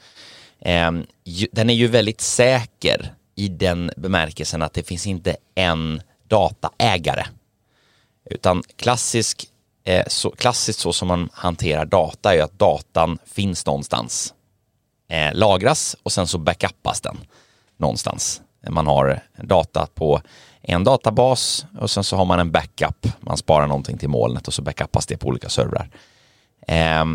Eh, 0.59 0.91
den 1.51 1.69
är 1.69 1.73
ju 1.73 1.87
väldigt 1.87 2.21
säker 2.21 3.13
i 3.35 3.47
den 3.47 3.91
bemärkelsen 3.97 4.61
att 4.61 4.73
det 4.73 4.83
finns 4.83 5.07
inte 5.07 5.37
en 5.55 6.01
dataägare. 6.27 7.25
Utan 8.29 8.63
klassisk, 8.75 9.45
eh, 9.83 10.05
så, 10.07 10.31
klassiskt 10.31 10.79
så 10.79 10.93
som 10.93 11.07
man 11.07 11.29
hanterar 11.33 11.85
data 11.85 12.35
är 12.35 12.41
att 12.41 12.59
datan 12.59 13.17
finns 13.25 13.65
någonstans. 13.65 14.33
Eh, 15.09 15.33
lagras 15.33 15.95
och 16.03 16.11
sen 16.11 16.27
så 16.27 16.37
backupas 16.37 17.01
den 17.01 17.17
någonstans. 17.77 18.41
Man 18.69 18.87
har 18.87 19.19
data 19.43 19.87
på 19.93 20.21
en 20.61 20.83
databas 20.83 21.65
och 21.79 21.91
sen 21.91 22.03
så 22.03 22.15
har 22.15 22.25
man 22.25 22.39
en 22.39 22.51
backup. 22.51 23.07
Man 23.19 23.37
sparar 23.37 23.67
någonting 23.67 23.97
till 23.97 24.09
molnet 24.09 24.47
och 24.47 24.53
så 24.53 24.61
backupas 24.61 25.05
det 25.05 25.17
på 25.17 25.27
olika 25.27 25.49
servrar. 25.49 25.89
Eh, 26.67 27.05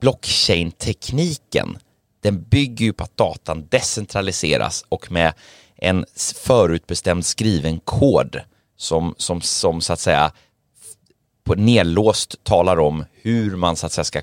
Blockchain-tekniken, 0.00 1.78
den 2.20 2.42
bygger 2.42 2.84
ju 2.84 2.92
på 2.92 3.04
att 3.04 3.16
datan 3.16 3.66
decentraliseras 3.70 4.84
och 4.88 5.12
med 5.12 5.32
en 5.76 6.04
förutbestämd 6.36 7.26
skriven 7.26 7.80
kod 7.80 8.40
som, 8.76 9.14
som, 9.18 9.40
som 9.40 9.80
så 9.80 9.92
att 9.92 10.00
säga 10.00 10.32
på 11.44 11.54
nedlåst 11.54 12.44
talar 12.44 12.78
om 12.78 13.04
hur 13.12 13.56
man 13.56 13.76
så 13.76 13.86
att 13.86 13.92
säga 13.92 14.04
ska 14.04 14.22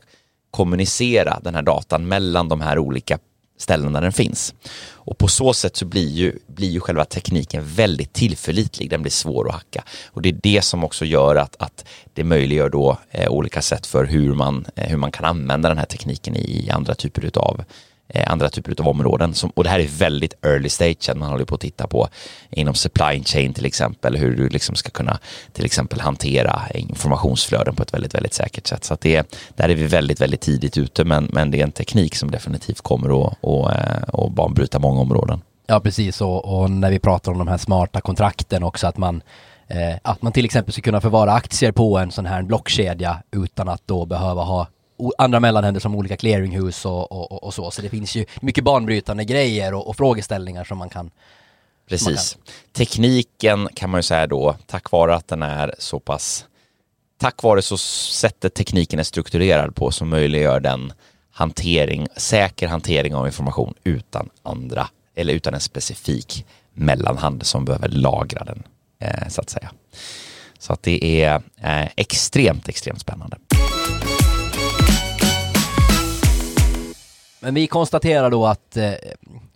kommunicera 0.52 1.40
den 1.44 1.56
här 1.56 1.62
datan 1.62 2.08
mellan 2.08 2.50
de 2.50 2.62
här 2.62 2.80
olika 2.80 3.20
ställen 3.62 3.94
där 3.94 4.02
den 4.02 4.12
finns. 4.12 4.54
Och 4.92 5.18
på 5.18 5.28
så 5.28 5.54
sätt 5.54 5.76
så 5.76 5.86
blir 5.86 6.10
ju, 6.10 6.40
blir 6.48 6.70
ju 6.70 6.80
själva 6.80 7.06
tekniken 7.06 7.64
väldigt 7.66 8.14
tillförlitlig, 8.14 8.90
den 8.90 9.02
blir 9.02 9.12
svår 9.12 9.48
att 9.48 9.54
hacka. 9.54 9.84
Och 10.08 10.22
det 10.22 10.30
är 10.30 10.40
det 10.44 10.62
som 10.62 10.84
också 10.84 11.06
gör 11.06 11.36
att, 11.36 11.56
att 11.60 11.86
det 12.14 12.24
möjliggör 12.24 12.70
då 12.70 12.98
eh, 13.12 13.30
olika 13.30 13.62
sätt 13.62 13.86
för 13.86 14.06
hur 14.06 14.34
man, 14.34 14.66
eh, 14.76 14.90
hur 14.90 14.98
man 14.98 15.12
kan 15.12 15.26
använda 15.26 15.70
den 15.70 15.78
här 15.78 15.86
tekniken 15.86 16.36
i 16.36 16.70
andra 16.70 16.96
typer 16.96 17.26
utav 17.26 17.62
Eh, 17.62 17.89
Eh, 18.14 18.32
andra 18.32 18.50
typer 18.50 18.76
av 18.80 18.88
områden. 18.88 19.34
Som, 19.34 19.50
och 19.50 19.64
det 19.64 19.70
här 19.70 19.80
är 19.80 19.88
väldigt 19.88 20.46
early 20.46 20.70
stage, 20.70 21.16
man 21.16 21.30
håller 21.30 21.46
på 21.46 21.56
att 21.56 21.62
titta 21.62 21.88
på 21.88 22.08
inom 22.50 22.74
supply 22.74 23.24
chain 23.24 23.54
till 23.54 23.66
exempel, 23.66 24.16
hur 24.16 24.36
du 24.36 24.50
liksom 24.50 24.76
ska 24.76 24.90
kunna 24.90 25.20
till 25.54 25.66
exempel 25.66 26.02
hantera 26.02 26.62
informationsflöden 26.74 27.76
på 27.76 27.84
ett 27.84 27.94
väldigt, 27.94 28.16
väldigt 28.16 28.34
säkert 28.34 28.68
sätt. 28.68 28.84
Så 28.84 28.94
att 28.94 29.02
det, 29.02 29.36
där 29.56 29.70
är 29.70 29.76
vi 29.76 29.88
väldigt, 29.88 30.22
väldigt 30.22 30.42
tidigt 30.42 30.78
ute, 30.78 31.06
men, 31.06 31.30
men 31.34 31.52
det 31.52 31.60
är 31.60 31.64
en 31.64 31.72
teknik 31.72 32.16
som 32.16 32.32
definitivt 32.32 32.82
kommer 32.82 33.28
att 33.28 33.34
och, 33.42 33.72
eh, 33.72 34.02
och 34.08 34.32
banbryta 34.32 34.80
många 34.80 35.02
områden. 35.02 35.42
Ja, 35.68 35.80
precis, 35.80 36.22
och, 36.22 36.62
och 36.62 36.72
när 36.72 36.92
vi 36.92 37.00
pratar 37.00 37.32
om 37.32 37.38
de 37.38 37.48
här 37.48 37.58
smarta 37.58 38.02
kontrakten 38.02 38.64
också, 38.64 38.88
att 38.88 38.98
man 38.98 39.22
eh, 39.68 39.98
att 40.02 40.22
man 40.22 40.32
till 40.32 40.46
exempel 40.46 40.74
ska 40.74 40.82
kunna 40.82 41.02
förvara 41.02 41.34
aktier 41.34 41.72
på 41.72 41.98
en 41.98 42.12
sån 42.12 42.26
här 42.26 42.42
blockkedja 42.44 43.18
utan 43.32 43.70
att 43.70 43.82
då 43.86 44.06
behöva 44.06 44.44
ha 44.44 44.68
andra 45.18 45.40
mellanhänder 45.40 45.82
som 45.82 45.96
olika 45.96 46.18
clearinghus 46.18 46.86
och, 46.86 47.12
och, 47.12 47.44
och, 47.44 47.54
så. 47.54 47.72
Så 47.72 47.82
det 47.82 47.90
finns 47.90 48.16
ju 48.16 48.26
mycket 48.42 48.64
banbrytande 48.64 49.26
grejer 49.26 49.74
och, 49.74 49.88
och 49.88 49.96
frågeställningar 49.96 50.64
som 50.64 50.78
man 50.78 50.90
kan 50.90 51.12
Precis. 51.90 52.08
Man 52.08 52.16
kan. 52.16 52.54
Tekniken 52.74 53.70
kan 53.74 53.90
man 53.90 53.98
ju 53.98 54.04
säga 54.04 54.28
då, 54.28 54.56
tack 54.68 54.92
vare 54.92 55.16
att 55.16 55.28
den 55.28 55.44
är 55.44 55.76
så 55.80 56.00
pass, 56.00 56.46
tack 57.18 57.44
vare 57.44 57.62
så 57.62 57.78
sättet 57.78 58.54
tekniken 58.54 59.00
är 59.00 59.04
strukturerad 59.04 59.76
på 59.76 59.92
som 59.92 60.10
möjliggör 60.10 60.60
den 60.60 60.94
hantering, 61.32 62.08
säker 62.16 62.68
hantering 62.68 63.16
av 63.16 63.26
information 63.26 63.74
utan 63.84 64.30
andra, 64.44 64.88
eller 65.16 65.34
utan 65.34 65.54
en 65.54 65.60
specifik 65.60 66.46
mellanhand 66.74 67.46
som 67.46 67.66
behöver 67.66 67.88
lagra 67.88 68.44
den, 68.44 68.64
eh, 69.00 69.28
så 69.30 69.42
att 69.42 69.50
säga. 69.50 69.72
Så 70.60 70.74
att 70.74 70.84
det 70.84 71.24
är 71.24 71.42
eh, 71.62 71.88
extremt, 71.96 72.70
extremt 72.70 73.02
spännande. 73.02 73.38
Men 77.40 77.54
vi 77.54 77.68
konstaterar 77.68 78.30
då 78.30 78.46
att 78.46 78.78
eh, 78.78 78.94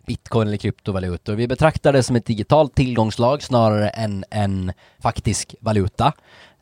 bitcoin 0.06 0.48
eller 0.48 0.58
kryptovalutor, 0.58 1.34
vi 1.34 1.48
betraktar 1.48 1.94
det 1.94 2.04
som 2.04 2.16
ett 2.16 2.26
digitalt 2.26 2.76
tillgångslag 2.76 3.44
snarare 3.44 3.90
än 3.90 4.26
en 4.30 4.72
faktisk 5.00 5.56
valuta. 5.60 6.14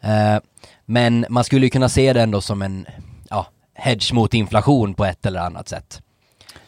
Eh, 0.01 0.37
men 0.85 1.25
man 1.29 1.43
skulle 1.43 1.65
ju 1.65 1.69
kunna 1.69 1.89
se 1.89 2.13
det 2.13 2.21
ändå 2.21 2.41
som 2.41 2.61
en 2.61 2.85
ja, 3.29 3.47
hedge 3.73 4.13
mot 4.13 4.33
inflation 4.33 4.93
på 4.93 5.05
ett 5.05 5.25
eller 5.25 5.39
annat 5.39 5.69
sätt. 5.69 6.01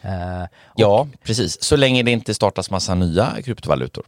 Eh, 0.02 0.44
ja, 0.76 1.06
precis. 1.24 1.62
Så 1.62 1.76
länge 1.76 2.02
det 2.02 2.10
inte 2.10 2.34
startas 2.34 2.70
massa 2.70 2.94
nya 2.94 3.42
kryptovalutor 3.44 4.04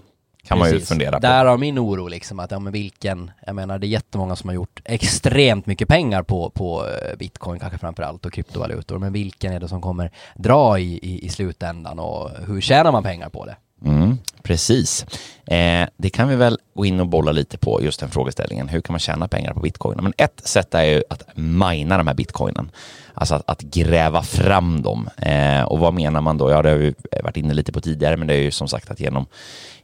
kan 0.46 0.58
Precis. 0.58 0.72
man 0.72 0.80
ju 0.80 0.86
fundera 0.86 1.12
på. 1.12 1.26
Där 1.26 1.44
har 1.44 1.58
min 1.58 1.78
oro 1.78 2.08
liksom 2.08 2.40
att, 2.40 2.50
ja 2.50 2.58
men 2.58 2.72
vilken, 2.72 3.30
jag 3.46 3.54
menar 3.54 3.78
det 3.78 3.86
är 3.86 3.88
jättemånga 3.88 4.36
som 4.36 4.48
har 4.48 4.54
gjort 4.54 4.80
extremt 4.84 5.66
mycket 5.66 5.88
pengar 5.88 6.22
på, 6.22 6.50
på 6.50 6.86
eh, 6.86 7.16
bitcoin 7.18 7.60
kanske 7.60 7.78
framförallt 7.78 8.26
och 8.26 8.32
kryptovalutor, 8.32 8.98
men 8.98 9.12
vilken 9.12 9.52
är 9.52 9.60
det 9.60 9.68
som 9.68 9.80
kommer 9.80 10.10
dra 10.34 10.78
i, 10.78 10.98
i, 11.02 11.24
i 11.24 11.28
slutändan 11.28 11.98
och 11.98 12.30
hur 12.46 12.60
tjänar 12.60 12.92
man 12.92 13.02
pengar 13.02 13.28
på 13.28 13.44
det? 13.44 13.56
Mm, 13.84 14.18
precis. 14.42 15.06
Eh, 15.46 15.88
det 15.96 16.10
kan 16.10 16.28
vi 16.28 16.36
väl 16.36 16.58
gå 16.74 16.86
in 16.86 17.00
och 17.00 17.06
bolla 17.06 17.32
lite 17.32 17.58
på, 17.58 17.82
just 17.82 18.00
den 18.00 18.10
frågeställningen. 18.10 18.68
Hur 18.68 18.80
kan 18.80 18.92
man 18.92 19.00
tjäna 19.00 19.28
pengar 19.28 19.54
på 19.54 19.60
bitcoin? 19.60 19.98
Men 20.02 20.12
ett 20.16 20.40
sätt 20.44 20.74
är 20.74 20.84
ju 20.84 21.02
att 21.10 21.22
mina 21.34 21.98
de 21.98 22.06
här 22.06 22.14
bitcoinen. 22.14 22.70
Alltså 23.14 23.34
att, 23.34 23.50
att 23.50 23.60
gräva 23.60 24.22
fram 24.22 24.82
dem. 24.82 25.08
Eh, 25.16 25.62
och 25.62 25.78
vad 25.78 25.94
menar 25.94 26.20
man 26.20 26.38
då? 26.38 26.50
Ja, 26.50 26.62
det 26.62 26.70
har 26.70 26.76
vi 26.76 26.94
varit 27.22 27.36
inne 27.36 27.54
lite 27.54 27.72
på 27.72 27.80
tidigare, 27.80 28.16
men 28.16 28.28
det 28.28 28.34
är 28.34 28.42
ju 28.42 28.50
som 28.50 28.68
sagt 28.68 28.90
att 28.90 29.00
genom, 29.00 29.26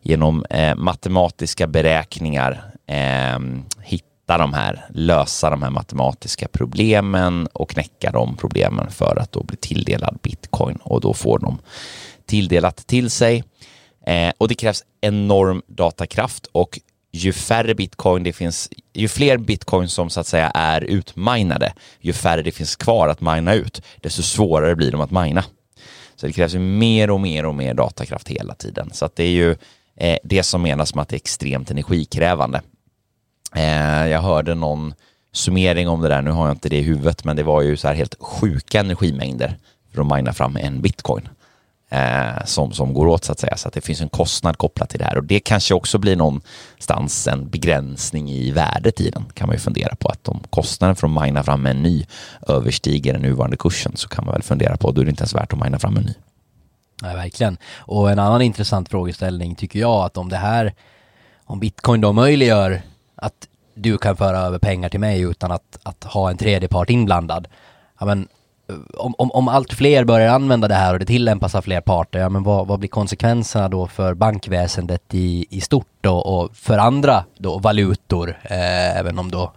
genom 0.02 0.44
eh, 0.50 0.74
matematiska 0.74 1.66
beräkningar 1.66 2.72
eh, 2.86 3.38
hitta 3.82 4.38
de 4.38 4.52
här, 4.54 4.84
lösa 4.90 5.50
de 5.50 5.62
här 5.62 5.70
matematiska 5.70 6.48
problemen 6.52 7.46
och 7.52 7.70
knäcka 7.70 8.10
de 8.10 8.36
problemen 8.36 8.90
för 8.90 9.18
att 9.20 9.32
då 9.32 9.42
bli 9.42 9.56
tilldelad 9.56 10.18
bitcoin 10.22 10.76
och 10.76 11.00
då 11.00 11.14
får 11.14 11.38
de 11.38 11.58
tilldelat 12.26 12.76
till 12.76 13.10
sig 13.10 13.44
Eh, 14.06 14.32
och 14.38 14.48
det 14.48 14.54
krävs 14.54 14.84
enorm 15.00 15.62
datakraft 15.66 16.46
och 16.52 16.78
ju 17.12 17.32
färre 17.32 17.74
bitcoin 17.74 18.22
det 18.22 18.32
finns, 18.32 18.68
ju 18.94 19.08
fler 19.08 19.38
bitcoin 19.38 19.88
som 19.88 20.10
så 20.10 20.20
att 20.20 20.26
säga 20.26 20.50
är 20.50 20.80
utminade, 20.80 21.72
ju 22.00 22.12
färre 22.12 22.42
det 22.42 22.52
finns 22.52 22.76
kvar 22.76 23.08
att 23.08 23.20
mina 23.20 23.54
ut, 23.54 23.82
desto 23.96 24.22
svårare 24.22 24.76
blir 24.76 24.92
de 24.92 25.00
att 25.00 25.10
mina. 25.10 25.44
Så 26.16 26.26
det 26.26 26.32
krävs 26.32 26.54
ju 26.54 26.58
mer 26.58 27.10
och 27.10 27.20
mer 27.20 27.46
och 27.46 27.54
mer 27.54 27.74
datakraft 27.74 28.28
hela 28.28 28.54
tiden. 28.54 28.90
Så 28.92 29.04
att 29.04 29.16
det 29.16 29.24
är 29.24 29.30
ju 29.30 29.56
eh, 29.96 30.18
det 30.24 30.42
som 30.42 30.62
menas 30.62 30.94
med 30.94 31.02
att 31.02 31.08
det 31.08 31.14
är 31.14 31.20
extremt 31.20 31.70
energikrävande. 31.70 32.62
Eh, 33.54 34.06
jag 34.06 34.20
hörde 34.20 34.54
någon 34.54 34.94
summering 35.32 35.88
om 35.88 36.00
det 36.00 36.08
där, 36.08 36.22
nu 36.22 36.30
har 36.30 36.46
jag 36.46 36.54
inte 36.54 36.68
det 36.68 36.78
i 36.78 36.82
huvudet, 36.82 37.24
men 37.24 37.36
det 37.36 37.42
var 37.42 37.62
ju 37.62 37.76
så 37.76 37.88
här 37.88 37.94
helt 37.94 38.16
sjuka 38.20 38.80
energimängder 38.80 39.58
för 39.94 40.00
att 40.00 40.16
mina 40.16 40.32
fram 40.32 40.56
en 40.56 40.82
bitcoin 40.82 41.28
eh, 41.92 42.44
som, 42.44 42.72
som 42.72 42.94
går 42.94 43.06
åt 43.06 43.24
så 43.24 43.32
att 43.32 43.40
säga. 43.40 43.56
Så 43.56 43.68
att 43.68 43.74
det 43.74 43.80
finns 43.80 44.00
en 44.00 44.08
kostnad 44.08 44.58
kopplat 44.58 44.90
till 44.90 44.98
det 44.98 45.04
här 45.04 45.16
och 45.16 45.24
det 45.24 45.40
kanske 45.40 45.74
också 45.74 45.98
blir 45.98 46.16
någonstans 46.16 47.28
en 47.28 47.48
begränsning 47.48 48.30
i 48.30 48.50
värdet 48.50 49.00
i 49.00 49.10
den 49.10 49.24
kan 49.34 49.46
man 49.46 49.56
ju 49.56 49.60
fundera 49.60 49.96
på 49.96 50.08
att 50.08 50.28
om 50.28 50.40
kostnaden 50.50 50.96
för 50.96 51.06
att 51.06 51.26
mina 51.26 51.42
fram 51.42 51.66
en 51.66 51.82
ny 51.82 52.06
överstiger 52.48 53.12
den 53.12 53.22
nuvarande 53.22 53.56
kursen 53.56 53.92
så 53.96 54.08
kan 54.08 54.24
man 54.24 54.32
väl 54.32 54.42
fundera 54.42 54.76
på 54.76 54.90
då 54.90 55.00
är 55.00 55.04
det 55.04 55.10
inte 55.10 55.22
ens 55.22 55.34
värt 55.34 55.52
att 55.52 55.64
mina 55.64 55.78
fram 55.78 55.96
en 55.96 56.04
ny. 56.04 56.14
Nej, 57.02 57.14
verkligen. 57.14 57.56
Och 57.78 58.10
en 58.10 58.18
annan 58.18 58.42
intressant 58.42 58.88
frågeställning 58.88 59.54
tycker 59.54 59.78
jag 59.78 60.04
att 60.04 60.16
om 60.16 60.28
det 60.28 60.36
här, 60.36 60.74
om 61.44 61.60
bitcoin 61.60 62.00
då 62.00 62.12
möjliggör 62.12 62.82
att 63.14 63.48
du 63.74 63.98
kan 63.98 64.16
föra 64.16 64.38
över 64.38 64.58
pengar 64.58 64.88
till 64.88 65.00
mig 65.00 65.20
utan 65.20 65.52
att, 65.52 65.78
att 65.82 66.04
ha 66.04 66.30
en 66.30 66.36
tredje 66.36 66.68
part 66.68 66.90
inblandad. 66.90 67.48
Ja, 68.00 68.06
men 68.06 68.28
eh, 68.68 68.76
om, 68.98 69.14
om, 69.18 69.30
om 69.30 69.48
allt 69.48 69.72
fler 69.72 70.04
börjar 70.04 70.34
använda 70.34 70.68
det 70.68 70.74
här 70.74 70.92
och 70.92 70.98
det 70.98 71.06
tillämpas 71.06 71.54
av 71.54 71.62
fler 71.62 71.80
parter, 71.80 72.18
ja 72.18 72.28
men 72.28 72.42
vad, 72.42 72.66
vad 72.66 72.78
blir 72.78 72.88
konsekvenserna 72.88 73.68
då 73.68 73.86
för 73.86 74.14
bankväsendet 74.14 75.14
i, 75.14 75.46
i 75.50 75.60
stort 75.60 76.06
och, 76.06 76.38
och 76.38 76.56
för 76.56 76.78
andra 76.78 77.24
då 77.38 77.58
valutor, 77.58 78.38
eh, 78.42 78.98
även 78.98 79.18
om 79.18 79.30
då, 79.30 79.52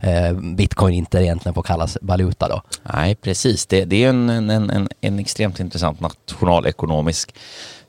Eh, 0.00 0.32
bitcoin 0.32 0.94
inte 0.94 1.18
egentligen 1.18 1.54
får 1.54 1.62
kallas 1.62 1.98
valuta 2.00 2.48
då? 2.48 2.62
Nej, 2.94 3.14
precis. 3.14 3.66
Det, 3.66 3.84
det 3.84 4.04
är 4.04 4.08
en, 4.08 4.30
en, 4.30 4.50
en, 4.50 4.88
en 5.00 5.18
extremt 5.18 5.60
intressant 5.60 6.00
nationalekonomisk 6.00 7.34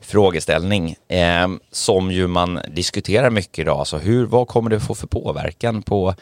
frågeställning 0.00 0.96
eh, 1.08 1.48
som 1.72 2.12
ju 2.12 2.26
man 2.26 2.60
diskuterar 2.68 3.30
mycket 3.30 3.58
idag. 3.58 3.78
Alltså 3.78 3.98
hur, 3.98 4.26
vad 4.26 4.48
kommer 4.48 4.70
det 4.70 4.80
få 4.80 4.94
för 4.94 5.06
påverkan 5.06 5.82
på, 5.82 6.14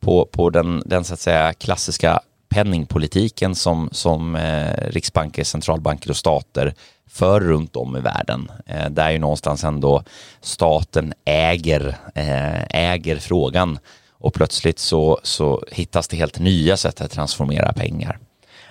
på, 0.00 0.26
på 0.32 0.50
den, 0.50 0.82
den 0.86 1.04
så 1.04 1.14
att 1.14 1.20
säga 1.20 1.52
klassiska 1.52 2.20
penningpolitiken 2.48 3.54
som, 3.54 3.88
som 3.92 4.36
eh, 4.36 4.90
riksbanker, 4.90 5.44
centralbanker 5.44 6.10
och 6.10 6.16
stater 6.16 6.74
för 7.10 7.40
runt 7.40 7.76
om 7.76 7.96
i 7.96 8.00
världen. 8.00 8.50
Eh, 8.66 8.90
där 8.90 9.10
ju 9.10 9.18
någonstans 9.18 9.64
ändå 9.64 10.02
staten 10.40 11.12
äger, 11.24 11.96
eh, 12.14 12.64
äger 12.92 13.16
frågan 13.16 13.78
och 14.20 14.34
plötsligt 14.34 14.78
så, 14.78 15.20
så 15.22 15.64
hittas 15.70 16.08
det 16.08 16.16
helt 16.16 16.38
nya 16.38 16.76
sätt 16.76 17.00
att 17.00 17.10
transformera 17.10 17.72
pengar. 17.72 18.18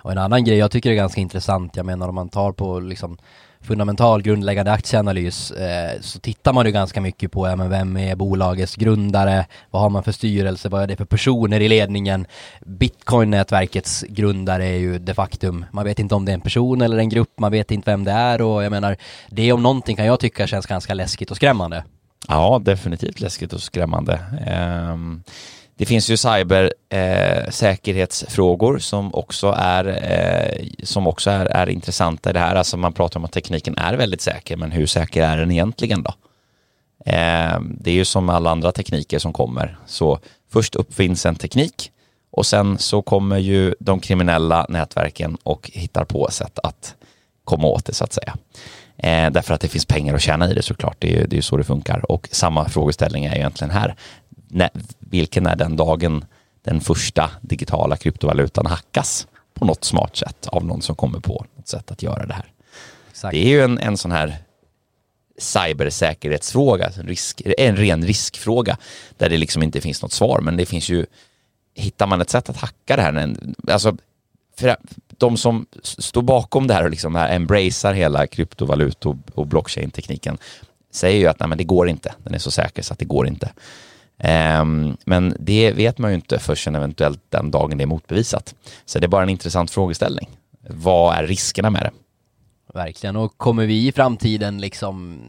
Och 0.01 0.11
en 0.11 0.17
annan 0.17 0.43
grej 0.43 0.57
jag 0.57 0.71
tycker 0.71 0.91
är 0.91 0.95
ganska 0.95 1.21
intressant, 1.21 1.75
jag 1.75 1.85
menar 1.85 2.09
om 2.09 2.15
man 2.15 2.29
tar 2.29 2.51
på 2.51 2.79
liksom 2.79 3.17
fundamental 3.61 4.21
grundläggande 4.21 4.71
aktieanalys 4.71 5.51
eh, 5.51 6.01
så 6.01 6.19
tittar 6.19 6.53
man 6.53 6.65
ju 6.65 6.71
ganska 6.71 7.01
mycket 7.01 7.31
på 7.31 7.47
ja, 7.47 7.55
men 7.55 7.69
vem 7.69 7.97
är 7.97 8.15
bolagets 8.15 8.75
grundare, 8.75 9.45
vad 9.71 9.81
har 9.81 9.89
man 9.89 10.03
för 10.03 10.11
styrelse, 10.11 10.69
vad 10.69 10.83
är 10.83 10.87
det 10.87 10.95
för 10.95 11.05
personer 11.05 11.59
i 11.59 11.69
ledningen. 11.69 12.27
Bitcoin-nätverkets 12.65 14.05
grundare 14.09 14.65
är 14.65 14.77
ju 14.77 14.99
de 14.99 15.13
facto, 15.13 15.63
man 15.71 15.85
vet 15.85 15.99
inte 15.99 16.15
om 16.15 16.25
det 16.25 16.31
är 16.31 16.33
en 16.33 16.41
person 16.41 16.81
eller 16.81 16.97
en 16.97 17.09
grupp, 17.09 17.39
man 17.39 17.51
vet 17.51 17.71
inte 17.71 17.91
vem 17.91 18.03
det 18.03 18.11
är 18.11 18.41
och 18.41 18.63
jag 18.63 18.71
menar 18.71 18.97
det 19.29 19.51
om 19.51 19.63
någonting 19.63 19.95
kan 19.95 20.05
jag 20.05 20.19
tycka 20.19 20.47
känns 20.47 20.65
ganska 20.65 20.93
läskigt 20.93 21.31
och 21.31 21.37
skrämmande. 21.37 21.83
Ja, 22.29 22.61
definitivt 22.63 23.19
läskigt 23.19 23.53
och 23.53 23.61
skrämmande. 23.61 24.19
Ehm, 24.45 25.23
det 25.77 25.85
finns 25.85 26.09
ju 26.09 26.17
cybersäkerhetsfrågor 26.17 28.75
eh, 28.75 28.79
som 28.79 29.15
också, 29.15 29.55
är, 29.57 29.85
eh, 29.87 30.67
som 30.83 31.07
också 31.07 31.29
är, 31.29 31.45
är 31.45 31.69
intressanta 31.69 32.29
i 32.29 32.33
det 32.33 32.39
här. 32.39 32.55
Alltså 32.55 32.77
man 32.77 32.93
pratar 32.93 33.19
om 33.19 33.25
att 33.25 33.31
tekniken 33.31 33.77
är 33.77 33.93
väldigt 33.93 34.21
säker, 34.21 34.57
men 34.57 34.71
hur 34.71 34.85
säker 34.85 35.23
är 35.23 35.37
den 35.37 35.51
egentligen 35.51 36.03
då? 36.03 36.13
Eh, 37.05 37.59
det 37.61 37.91
är 37.91 37.95
ju 37.95 38.05
som 38.05 38.29
alla 38.29 38.51
andra 38.51 38.71
tekniker 38.71 39.19
som 39.19 39.33
kommer. 39.33 39.77
Så 39.85 40.19
först 40.51 40.75
uppfinns 40.75 41.25
en 41.25 41.35
teknik 41.35 41.91
och 42.31 42.45
sen 42.45 42.77
så 42.77 43.01
kommer 43.01 43.37
ju 43.37 43.75
de 43.79 43.99
kriminella 43.99 44.65
nätverken 44.69 45.37
och 45.43 45.71
hittar 45.73 46.05
på 46.05 46.27
sätt 46.31 46.59
att 46.63 46.95
komma 47.43 47.67
åt 47.67 47.85
det 47.85 47.93
så 47.93 48.03
att 48.03 48.13
säga. 48.13 48.37
Eh, 49.03 49.31
därför 49.31 49.53
att 49.53 49.61
det 49.61 49.67
finns 49.67 49.85
pengar 49.85 50.13
att 50.15 50.21
tjäna 50.21 50.51
i 50.51 50.53
det 50.53 50.61
såklart. 50.61 50.95
Det 50.99 51.15
är 51.15 51.19
ju 51.19 51.27
det 51.27 51.37
är 51.37 51.41
så 51.41 51.57
det 51.57 51.63
funkar. 51.63 52.11
Och 52.11 52.29
samma 52.31 52.69
frågeställning 52.69 53.25
är 53.25 53.35
egentligen 53.35 53.71
här 53.71 53.95
när, 54.47 54.69
vilken 54.99 55.47
är 55.47 55.55
den 55.55 55.75
dagen 55.75 56.25
den 56.61 56.81
första 56.81 57.31
digitala 57.41 57.97
kryptovalutan 57.97 58.65
hackas 58.65 59.27
på 59.53 59.65
något 59.65 59.83
smart 59.83 60.15
sätt 60.15 60.47
av 60.47 60.65
någon 60.65 60.81
som 60.81 60.95
kommer 60.95 61.19
på 61.19 61.45
något 61.55 61.67
sätt 61.67 61.91
att 61.91 62.03
göra 62.03 62.25
det 62.25 62.33
här. 62.33 62.45
Exakt. 63.09 63.31
Det 63.31 63.45
är 63.45 63.49
ju 63.49 63.61
en, 63.61 63.77
en 63.77 63.97
sån 63.97 64.11
här 64.11 64.37
cybersäkerhetsfråga, 65.37 66.91
en, 66.97 67.07
risk, 67.07 67.41
en 67.57 67.75
ren 67.75 68.05
riskfråga 68.05 68.77
där 69.17 69.29
det 69.29 69.37
liksom 69.37 69.63
inte 69.63 69.81
finns 69.81 70.01
något 70.01 70.11
svar, 70.11 70.39
men 70.41 70.57
det 70.57 70.65
finns 70.65 70.89
ju, 70.89 71.05
hittar 71.73 72.07
man 72.07 72.21
ett 72.21 72.29
sätt 72.29 72.49
att 72.49 72.57
hacka 72.57 72.95
det 72.95 73.01
här, 73.01 73.35
alltså 73.71 73.97
de 75.19 75.37
som 75.37 75.65
står 75.83 76.21
bakom 76.21 76.67
det 76.67 76.73
här 76.73 76.83
och 76.83 76.89
liksom 76.89 77.15
här 77.15 77.35
embracear 77.35 77.93
hela 77.93 78.27
kryptovalut 78.27 79.05
och, 79.05 79.15
och 79.35 79.47
blockchain-tekniken 79.47 80.37
säger 80.91 81.19
ju 81.19 81.27
att 81.27 81.39
nej, 81.39 81.49
men 81.49 81.57
det 81.57 81.63
går 81.63 81.89
inte, 81.89 82.13
den 82.23 82.33
är 82.33 82.39
så 82.39 82.51
säker 82.51 82.81
så 82.81 82.93
att 82.93 82.99
det 82.99 83.05
går 83.05 83.27
inte. 83.27 83.51
Um, 84.61 84.97
men 85.05 85.35
det 85.39 85.71
vet 85.71 85.97
man 85.97 86.11
ju 86.11 86.15
inte 86.15 86.39
förrän 86.39 86.75
eventuellt 86.75 87.21
den 87.29 87.51
dagen 87.51 87.77
det 87.77 87.83
är 87.83 87.85
motbevisat. 87.85 88.55
Så 88.85 88.99
det 88.99 89.05
är 89.05 89.07
bara 89.07 89.23
en 89.23 89.29
intressant 89.29 89.71
frågeställning. 89.71 90.29
Vad 90.69 91.15
är 91.15 91.27
riskerna 91.27 91.69
med 91.69 91.81
det? 91.81 91.91
Verkligen, 92.73 93.15
och 93.15 93.37
kommer 93.37 93.65
vi 93.65 93.87
i 93.87 93.91
framtiden 93.91 94.61
liksom 94.61 95.21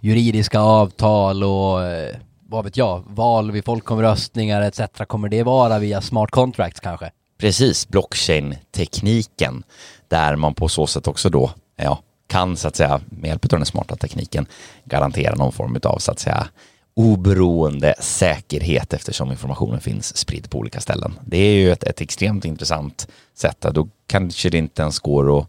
juridiska 0.00 0.60
avtal 0.60 1.44
och 1.44 1.84
eh, 1.84 2.16
vad 2.48 2.64
vet 2.64 2.76
jag, 2.76 3.02
val 3.06 3.50
vid 3.50 3.64
folkomröstningar 3.64 4.62
etc. 4.62 4.80
Kommer 5.06 5.28
det 5.28 5.42
vara 5.42 5.78
via 5.78 6.00
smart 6.00 6.30
contracts 6.30 6.80
kanske? 6.80 7.10
Precis, 7.38 7.88
blockchain-tekniken 7.88 9.62
där 10.08 10.36
man 10.36 10.54
på 10.54 10.68
så 10.68 10.86
sätt 10.86 11.08
också 11.08 11.30
då 11.30 11.50
ja, 11.76 12.02
kan 12.26 12.56
så 12.56 12.68
att 12.68 12.76
säga 12.76 13.00
med 13.10 13.28
hjälp 13.28 13.44
av 13.44 13.58
den 13.58 13.66
smarta 13.66 13.96
tekniken 13.96 14.46
garantera 14.84 15.34
någon 15.34 15.52
form 15.52 15.80
av 15.82 15.98
så 15.98 16.12
att 16.12 16.18
säga 16.18 16.48
oberoende 16.94 17.94
säkerhet 18.00 18.92
eftersom 18.92 19.30
informationen 19.30 19.80
finns 19.80 20.16
spridd 20.16 20.50
på 20.50 20.58
olika 20.58 20.80
ställen. 20.80 21.18
Det 21.26 21.36
är 21.36 21.52
ju 21.52 21.72
ett, 21.72 21.84
ett 21.84 22.00
extremt 22.00 22.44
intressant 22.44 23.08
sätt. 23.34 23.66
Då 23.72 23.88
kanske 24.06 24.50
det 24.50 24.58
inte 24.58 24.82
ens 24.82 24.98
går 24.98 25.38
att 25.38 25.48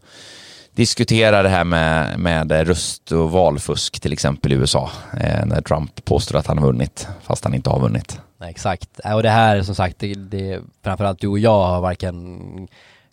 diskutera 0.74 1.42
det 1.42 1.48
här 1.48 1.64
med, 1.64 2.18
med 2.18 2.52
eh, 2.52 2.64
röst 2.64 3.12
och 3.12 3.30
valfusk 3.30 4.00
till 4.00 4.12
exempel 4.12 4.52
i 4.52 4.54
USA 4.54 4.90
eh, 5.20 5.46
när 5.46 5.62
Trump 5.62 6.04
påstår 6.04 6.38
att 6.38 6.46
han 6.46 6.58
har 6.58 6.66
vunnit 6.66 7.08
fast 7.22 7.44
han 7.44 7.54
inte 7.54 7.70
har 7.70 7.80
vunnit. 7.80 8.20
Exakt, 8.44 9.00
äh, 9.04 9.14
och 9.14 9.22
det 9.22 9.30
här 9.30 9.62
som 9.62 9.74
sagt, 9.74 9.98
det, 9.98 10.14
det, 10.14 10.60
framförallt 10.84 11.20
du 11.20 11.28
och 11.28 11.38
jag 11.38 11.66
har 11.66 11.80
varken 11.80 12.68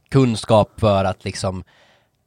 kunskap 0.10 0.80
för 0.80 1.06
att 1.06 1.26
liksom 1.26 1.64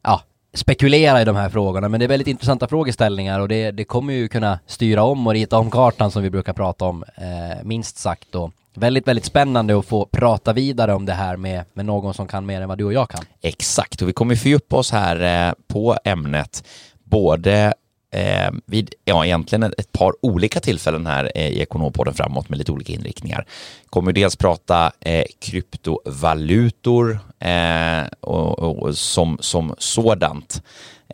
ja, 0.02 0.22
spekulera 0.52 1.22
i 1.22 1.24
de 1.24 1.36
här 1.36 1.48
frågorna, 1.48 1.88
men 1.88 2.00
det 2.00 2.06
är 2.06 2.08
väldigt 2.08 2.28
intressanta 2.28 2.68
frågeställningar 2.68 3.40
och 3.40 3.48
det, 3.48 3.70
det 3.70 3.84
kommer 3.84 4.12
ju 4.12 4.28
kunna 4.28 4.58
styra 4.66 5.02
om 5.02 5.26
och 5.26 5.32
rita 5.32 5.58
om 5.58 5.70
kartan 5.70 6.10
som 6.10 6.22
vi 6.22 6.30
brukar 6.30 6.52
prata 6.52 6.84
om, 6.84 7.04
eh, 7.16 7.64
minst 7.64 7.98
sagt 7.98 8.34
Och 8.34 8.52
Väldigt, 8.74 9.08
väldigt 9.08 9.24
spännande 9.24 9.78
att 9.78 9.86
få 9.86 10.06
prata 10.06 10.52
vidare 10.52 10.94
om 10.94 11.06
det 11.06 11.12
här 11.12 11.36
med, 11.36 11.64
med 11.72 11.86
någon 11.86 12.14
som 12.14 12.26
kan 12.26 12.46
mer 12.46 12.60
än 12.60 12.68
vad 12.68 12.78
du 12.78 12.84
och 12.84 12.92
jag 12.92 13.08
kan. 13.08 13.24
Exakt, 13.42 14.02
och 14.02 14.08
vi 14.08 14.12
kommer 14.12 14.34
fördjupa 14.34 14.76
oss 14.76 14.92
här 14.92 15.48
eh, 15.48 15.54
på 15.68 15.96
ämnet 16.04 16.64
både 17.04 17.74
eh, 18.10 18.50
vid 18.66 18.94
ja, 19.04 19.24
egentligen 19.24 19.62
ett 19.62 19.92
par 19.92 20.12
olika 20.22 20.60
tillfällen 20.60 21.06
här 21.06 21.32
eh, 21.34 21.48
i 21.48 21.60
Ekonompodden 21.60 22.14
framåt 22.14 22.48
med 22.48 22.58
lite 22.58 22.72
olika 22.72 22.92
inriktningar. 22.92 23.46
Kommer 23.90 24.12
dels 24.12 24.36
prata 24.36 24.92
eh, 25.00 25.24
kryptovalutor 25.40 27.18
eh, 27.38 28.02
och, 28.20 28.58
och, 28.58 28.96
som, 28.96 29.38
som 29.40 29.74
sådant. 29.78 30.62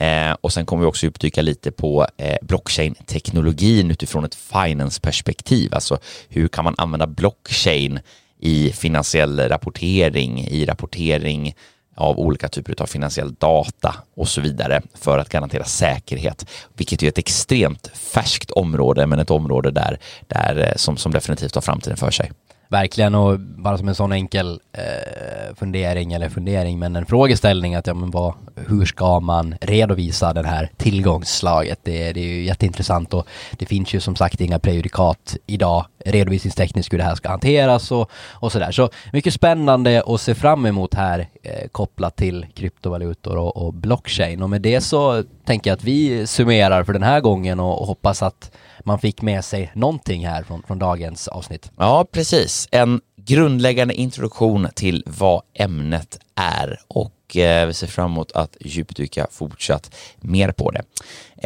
Eh, 0.01 0.37
och 0.41 0.53
sen 0.53 0.67
kommer 0.67 0.81
vi 0.81 0.89
också 0.89 1.07
uppdyka 1.07 1.43
lite 1.43 1.73
på 1.73 2.07
eh, 2.17 2.37
blockchain-teknologin 2.43 3.91
utifrån 3.91 4.25
ett 4.25 4.35
finance-perspektiv. 4.35 5.75
Alltså 5.75 5.99
hur 6.29 6.49
kan 6.49 6.65
man 6.65 6.75
använda 6.79 7.07
blockchain 7.07 8.01
i 8.41 8.73
finansiell 8.73 9.41
rapportering, 9.41 10.47
i 10.49 10.67
rapportering 10.67 11.55
av 11.97 12.19
olika 12.19 12.49
typer 12.49 12.83
av 12.83 12.87
finansiell 12.87 13.35
data 13.35 13.95
och 14.17 14.29
så 14.29 14.41
vidare 14.41 14.83
för 14.95 15.19
att 15.19 15.29
garantera 15.29 15.65
säkerhet, 15.65 16.47
vilket 16.75 17.03
är 17.03 17.09
ett 17.09 17.19
extremt 17.19 17.91
färskt 17.95 18.51
område, 18.51 19.07
men 19.07 19.19
ett 19.19 19.31
område 19.31 19.71
där, 19.71 19.99
där 20.27 20.59
eh, 20.59 20.77
som, 20.77 20.97
som 20.97 21.13
definitivt 21.13 21.55
har 21.55 21.63
framtiden 21.63 21.97
för 21.97 22.11
sig. 22.11 22.33
Verkligen 22.69 23.15
och 23.15 23.41
bara 23.41 23.79
som 23.79 23.89
en 23.89 23.95
sån 23.95 24.13
enkel 24.13 24.61
eh, 24.73 25.55
fundering 25.57 26.13
eller 26.13 26.29
fundering 26.29 26.79
men 26.79 26.97
en 26.97 27.07
frågeställning 27.07 27.75
att 27.75 27.87
ja 27.87 27.95
men 27.95 28.11
vad, 28.11 28.35
hur 28.55 28.85
ska 28.85 29.21
man 29.21 29.55
redovisa 29.61 30.33
det 30.33 30.47
här 30.47 30.71
tillgångsslaget? 30.77 31.79
Det, 31.83 32.13
det 32.13 32.21
är 32.21 32.25
ju 32.25 32.45
jätteintressant 32.45 33.15
och 33.15 33.27
det 33.53 33.67
finns 33.67 33.95
ju 33.95 34.01
som 34.01 34.17
sagt 34.17 34.41
inga 34.41 34.59
prejudikat 34.59 35.37
idag 35.47 35.87
redovisningstekniskt 36.05 36.93
hur 36.93 36.99
det 36.99 37.05
här 37.05 37.15
ska 37.15 37.29
hanteras 37.29 37.93
och, 37.93 38.11
och 38.33 38.53
sådär. 38.53 38.73
Så 38.73 38.91
mycket 39.13 39.35
spännande 39.35 40.03
att 40.07 40.21
se 40.21 40.35
fram 40.35 40.67
emot 40.67 40.95
här 40.95 41.29
eh, 41.47 41.69
kopplat 41.69 42.17
till 42.17 42.47
kryptovalutor 42.55 43.37
och, 43.37 43.57
och 43.57 43.75
blockchain 43.75 44.43
och 44.43 44.51
med 44.51 44.63
det 44.63 44.81
så 44.81 45.25
tänker 45.45 45.71
jag 45.71 45.77
att 45.77 45.85
vi 45.85 46.27
summerar 46.27 46.85
för 46.85 46.93
den 46.93 47.03
här 47.03 47.21
gången 47.21 47.61
och, 47.61 47.81
och 47.81 47.87
hoppas 47.87 48.23
att 48.23 48.53
man 48.85 48.99
fick 48.99 49.23
med 49.23 49.45
sig 49.45 49.73
någonting 49.75 50.27
här 50.27 50.43
från, 50.43 50.63
från 50.63 50.79
dagens 50.79 51.29
avsnitt. 51.29 51.71
Ja, 51.77 52.07
precis. 52.13 52.69
En 52.71 53.01
grundläggande 53.17 53.95
introduktion 53.95 54.69
till 54.75 55.03
vad 55.07 55.43
ämnet 55.55 56.19
är 56.35 56.81
och 56.89 57.13
eh, 57.35 57.67
vi 57.67 57.75
ser 57.75 57.87
fram 57.87 58.11
emot 58.11 58.33
att 58.33 58.57
djupdyka 58.61 59.27
fortsatt 59.31 59.95
mer 60.21 60.53
på 60.53 60.71
det. 60.71 60.83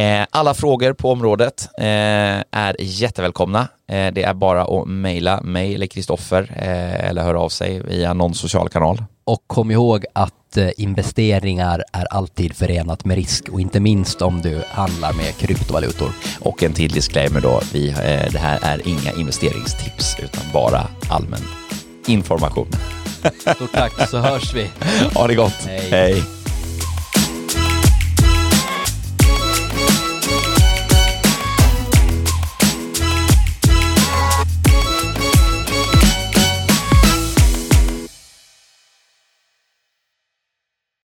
Eh, 0.03 0.27
alla 0.31 0.55
frågor 0.55 0.93
på 0.93 1.11
området 1.11 1.69
eh, 1.79 1.87
är 2.51 2.77
jättevälkomna. 2.79 3.69
Det 3.87 4.23
är 4.23 4.35
bara 4.35 4.63
att 4.63 4.89
mejla 4.89 5.41
mig 5.41 5.75
eller 5.75 5.87
Kristoffer 5.87 6.53
eller 7.01 7.23
höra 7.23 7.41
av 7.41 7.49
sig 7.49 7.81
via 7.81 8.13
någon 8.13 8.35
social 8.35 8.69
kanal. 8.69 9.05
Och 9.25 9.45
kom 9.47 9.71
ihåg 9.71 10.05
att 10.13 10.59
investeringar 10.77 11.85
är 11.93 12.05
alltid 12.11 12.57
förenat 12.57 13.05
med 13.05 13.17
risk 13.17 13.49
och 13.49 13.61
inte 13.61 13.81
minst 13.81 14.23
om 14.23 14.41
du 14.41 14.63
handlar 14.69 15.13
med 15.13 15.37
kryptovalutor. 15.37 16.11
Och 16.41 16.63
en 16.63 16.73
till 16.73 16.93
disclaimer 16.93 17.41
då, 17.41 17.61
vi, 17.73 17.91
det 18.33 18.39
här 18.39 18.59
är 18.63 18.89
inga 18.89 19.13
investeringstips 19.13 20.17
utan 20.23 20.45
bara 20.53 20.87
allmän 21.09 21.43
information. 22.07 23.00
Stort 23.39 23.73
tack 23.73 24.09
så 24.11 24.19
hörs 24.19 24.55
vi. 24.55 24.71
Ha 25.15 25.27
det 25.27 25.35
gott. 25.35 25.67
Hej. 25.67 25.89
Hej. 25.91 26.40